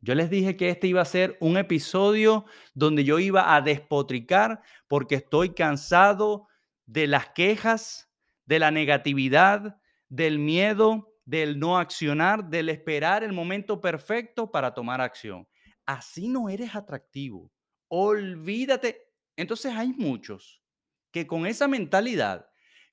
Yo 0.00 0.14
les 0.14 0.30
dije 0.30 0.56
que 0.56 0.70
este 0.70 0.86
iba 0.86 1.02
a 1.02 1.04
ser 1.04 1.36
un 1.40 1.58
episodio 1.58 2.46
donde 2.72 3.04
yo 3.04 3.18
iba 3.18 3.54
a 3.54 3.60
despotricar 3.60 4.62
porque 4.88 5.16
estoy 5.16 5.50
cansado 5.50 6.48
de 6.86 7.06
las 7.06 7.28
quejas, 7.28 8.10
de 8.46 8.60
la 8.60 8.70
negatividad, 8.70 9.76
del 10.08 10.38
miedo, 10.38 11.14
del 11.26 11.58
no 11.58 11.76
accionar, 11.76 12.48
del 12.48 12.70
esperar 12.70 13.22
el 13.22 13.34
momento 13.34 13.82
perfecto 13.82 14.50
para 14.50 14.72
tomar 14.72 15.02
acción. 15.02 15.46
Así 15.84 16.28
no 16.28 16.48
eres 16.48 16.74
atractivo. 16.74 17.52
Olvídate. 17.88 19.02
Entonces 19.36 19.74
hay 19.76 19.92
muchos 19.92 20.62
que 21.10 21.26
con 21.26 21.44
esa 21.44 21.68
mentalidad 21.68 22.46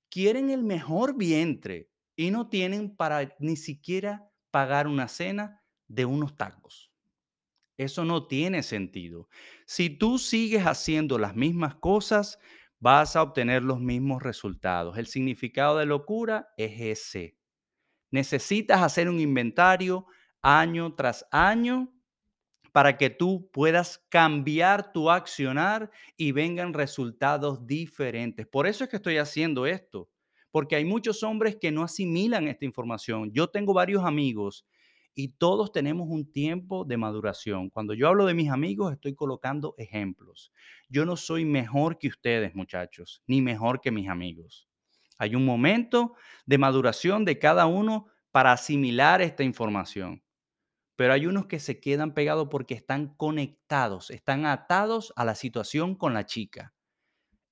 quieren 0.09 0.49
el 0.49 0.63
mejor 0.63 1.15
vientre 1.15 1.89
y 2.17 2.31
no 2.31 2.49
tienen 2.49 2.93
para 2.93 3.33
ni 3.39 3.55
siquiera 3.55 4.27
pagar 4.51 4.87
una 4.87 5.07
cena 5.07 5.63
de 5.87 6.05
unos 6.05 6.35
tacos. 6.37 6.91
Eso 7.77 8.05
no 8.05 8.27
tiene 8.27 8.63
sentido. 8.63 9.29
Si 9.65 9.89
tú 9.89 10.17
sigues 10.17 10.63
haciendo 10.63 11.19
las 11.19 11.35
mismas 11.35 11.75
cosas, 11.75 12.39
vas 12.79 13.15
a 13.15 13.21
obtener 13.21 13.63
los 13.63 13.79
mismos 13.79 14.23
resultados. 14.23 14.97
El 14.97 15.07
significado 15.07 15.77
de 15.77 15.85
locura 15.85 16.49
es 16.57 16.79
ese. 16.79 17.37
Necesitas 18.09 18.81
hacer 18.81 19.09
un 19.09 19.19
inventario 19.19 20.07
año 20.41 20.95
tras 20.95 21.27
año 21.31 21.93
para 22.71 22.97
que 22.97 23.09
tú 23.09 23.49
puedas 23.51 24.05
cambiar 24.09 24.91
tu 24.91 25.09
accionar 25.09 25.91
y 26.15 26.31
vengan 26.31 26.73
resultados 26.73 27.65
diferentes. 27.65 28.47
Por 28.47 28.67
eso 28.67 28.83
es 28.83 28.89
que 28.89 28.97
estoy 28.97 29.17
haciendo 29.17 29.65
esto, 29.65 30.09
porque 30.57 30.75
hay 30.75 30.85
muchos 30.85 31.21
hombres 31.21 31.55
que 31.55 31.71
no 31.71 31.83
asimilan 31.83 32.47
esta 32.47 32.65
información. 32.65 33.31
Yo 33.31 33.47
tengo 33.47 33.75
varios 33.75 34.03
amigos 34.03 34.65
y 35.13 35.27
todos 35.27 35.71
tenemos 35.71 36.07
un 36.09 36.31
tiempo 36.31 36.83
de 36.83 36.97
maduración. 36.97 37.69
Cuando 37.69 37.93
yo 37.93 38.07
hablo 38.07 38.25
de 38.25 38.33
mis 38.33 38.49
amigos, 38.49 38.91
estoy 38.91 39.13
colocando 39.13 39.75
ejemplos. 39.77 40.51
Yo 40.89 41.05
no 41.05 41.15
soy 41.15 41.45
mejor 41.45 41.99
que 41.99 42.07
ustedes, 42.07 42.55
muchachos, 42.55 43.21
ni 43.27 43.39
mejor 43.39 43.81
que 43.81 43.91
mis 43.91 44.09
amigos. 44.09 44.67
Hay 45.19 45.35
un 45.35 45.45
momento 45.45 46.15
de 46.47 46.57
maduración 46.57 47.23
de 47.23 47.37
cada 47.37 47.67
uno 47.67 48.07
para 48.31 48.51
asimilar 48.51 49.21
esta 49.21 49.43
información. 49.43 50.23
Pero 50.95 51.13
hay 51.13 51.27
unos 51.27 51.45
que 51.45 51.59
se 51.59 51.79
quedan 51.79 52.15
pegados 52.15 52.47
porque 52.49 52.73
están 52.73 53.13
conectados, 53.15 54.09
están 54.09 54.47
atados 54.47 55.13
a 55.17 55.23
la 55.23 55.35
situación 55.35 55.93
con 55.93 56.15
la 56.15 56.25
chica. 56.25 56.73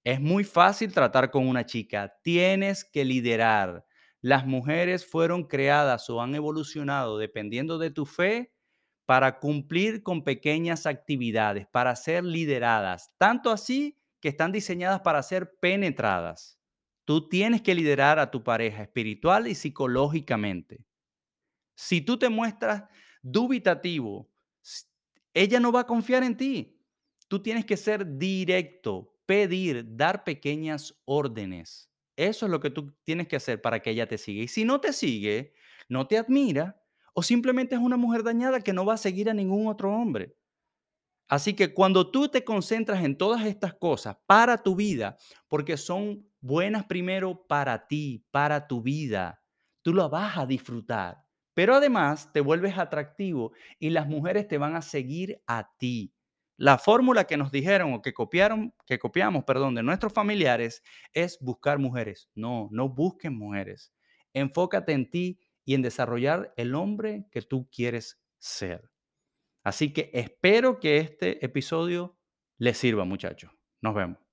Es 0.05 0.21
muy 0.21 0.43
fácil 0.43 0.93
tratar 0.93 1.31
con 1.31 1.47
una 1.47 1.65
chica, 1.65 2.15
tienes 2.21 2.85
que 2.85 3.03
liderar. 3.03 3.87
Las 4.21 4.45
mujeres 4.45 5.03
fueron 5.03 5.45
creadas 5.47 6.09
o 6.11 6.21
han 6.21 6.35
evolucionado 6.35 7.17
dependiendo 7.17 7.79
de 7.79 7.89
tu 7.89 8.05
fe 8.05 8.53
para 9.07 9.39
cumplir 9.39 10.03
con 10.03 10.23
pequeñas 10.23 10.85
actividades, 10.85 11.65
para 11.67 11.95
ser 11.95 12.23
lideradas, 12.23 13.15
tanto 13.17 13.49
así 13.49 13.97
que 14.21 14.29
están 14.29 14.51
diseñadas 14.51 15.01
para 15.01 15.23
ser 15.23 15.57
penetradas. 15.59 16.59
Tú 17.03 17.27
tienes 17.27 17.63
que 17.63 17.73
liderar 17.73 18.19
a 18.19 18.29
tu 18.29 18.43
pareja 18.43 18.83
espiritual 18.83 19.47
y 19.47 19.55
psicológicamente. 19.55 20.85
Si 21.75 22.01
tú 22.01 22.19
te 22.19 22.29
muestras 22.29 22.83
dubitativo, 23.23 24.29
ella 25.33 25.59
no 25.59 25.71
va 25.71 25.81
a 25.81 25.87
confiar 25.87 26.23
en 26.23 26.37
ti. 26.37 26.79
Tú 27.27 27.41
tienes 27.41 27.65
que 27.65 27.77
ser 27.77 28.17
directo, 28.17 29.14
pedir, 29.25 29.85
dar 29.95 30.23
pequeñas 30.23 30.95
órdenes. 31.05 31.89
Eso 32.15 32.45
es 32.45 32.51
lo 32.51 32.59
que 32.59 32.69
tú 32.69 32.95
tienes 33.03 33.27
que 33.27 33.35
hacer 33.35 33.61
para 33.61 33.81
que 33.81 33.91
ella 33.91 34.07
te 34.07 34.17
siga. 34.17 34.43
Y 34.43 34.47
si 34.47 34.65
no 34.65 34.79
te 34.81 34.93
sigue, 34.93 35.53
no 35.89 36.07
te 36.07 36.17
admira 36.17 36.81
o 37.13 37.23
simplemente 37.23 37.75
es 37.75 37.81
una 37.81 37.97
mujer 37.97 38.23
dañada 38.23 38.61
que 38.61 38.73
no 38.73 38.85
va 38.85 38.95
a 38.95 38.97
seguir 38.97 39.29
a 39.29 39.33
ningún 39.33 39.67
otro 39.67 39.91
hombre. 39.93 40.35
Así 41.27 41.55
que 41.55 41.73
cuando 41.73 42.11
tú 42.11 42.29
te 42.29 42.43
concentras 42.43 43.03
en 43.03 43.17
todas 43.17 43.45
estas 43.45 43.73
cosas 43.75 44.17
para 44.27 44.61
tu 44.61 44.75
vida, 44.75 45.17
porque 45.47 45.77
son 45.77 46.27
buenas 46.41 46.85
primero 46.85 47.45
para 47.47 47.87
ti, 47.87 48.25
para 48.31 48.67
tu 48.67 48.81
vida, 48.81 49.43
tú 49.83 49.93
lo 49.93 50.09
vas 50.09 50.37
a 50.37 50.45
disfrutar. 50.45 51.25
Pero 51.55 51.75
además 51.75 52.31
te 52.33 52.41
vuelves 52.41 52.77
atractivo 52.77 53.53
y 53.79 53.89
las 53.91 54.07
mujeres 54.07 54.47
te 54.47 54.57
van 54.57 54.75
a 54.75 54.81
seguir 54.81 55.41
a 55.47 55.71
ti. 55.77 56.14
La 56.57 56.77
fórmula 56.77 57.25
que 57.25 57.37
nos 57.37 57.51
dijeron 57.51 57.93
o 57.93 58.01
que 58.01 58.13
copiaron, 58.13 58.73
que 58.85 58.97
copiamos, 58.97 59.43
perdón, 59.43 59.75
de 59.75 59.83
nuestros 59.83 60.13
familiares 60.13 60.83
es 61.13 61.37
buscar 61.41 61.79
mujeres. 61.79 62.29
No, 62.33 62.69
no 62.71 62.87
busquen 62.87 63.37
mujeres. 63.37 63.93
Enfócate 64.33 64.93
en 64.93 65.09
ti 65.09 65.39
y 65.65 65.73
en 65.73 65.81
desarrollar 65.81 66.53
el 66.55 66.75
hombre 66.75 67.27
que 67.31 67.41
tú 67.41 67.69
quieres 67.69 68.21
ser. 68.39 68.89
Así 69.63 69.91
que 69.91 70.11
espero 70.13 70.79
que 70.79 70.99
este 70.99 71.43
episodio 71.43 72.17
les 72.57 72.77
sirva, 72.77 73.03
muchachos. 73.03 73.51
Nos 73.81 73.95
vemos. 73.95 74.24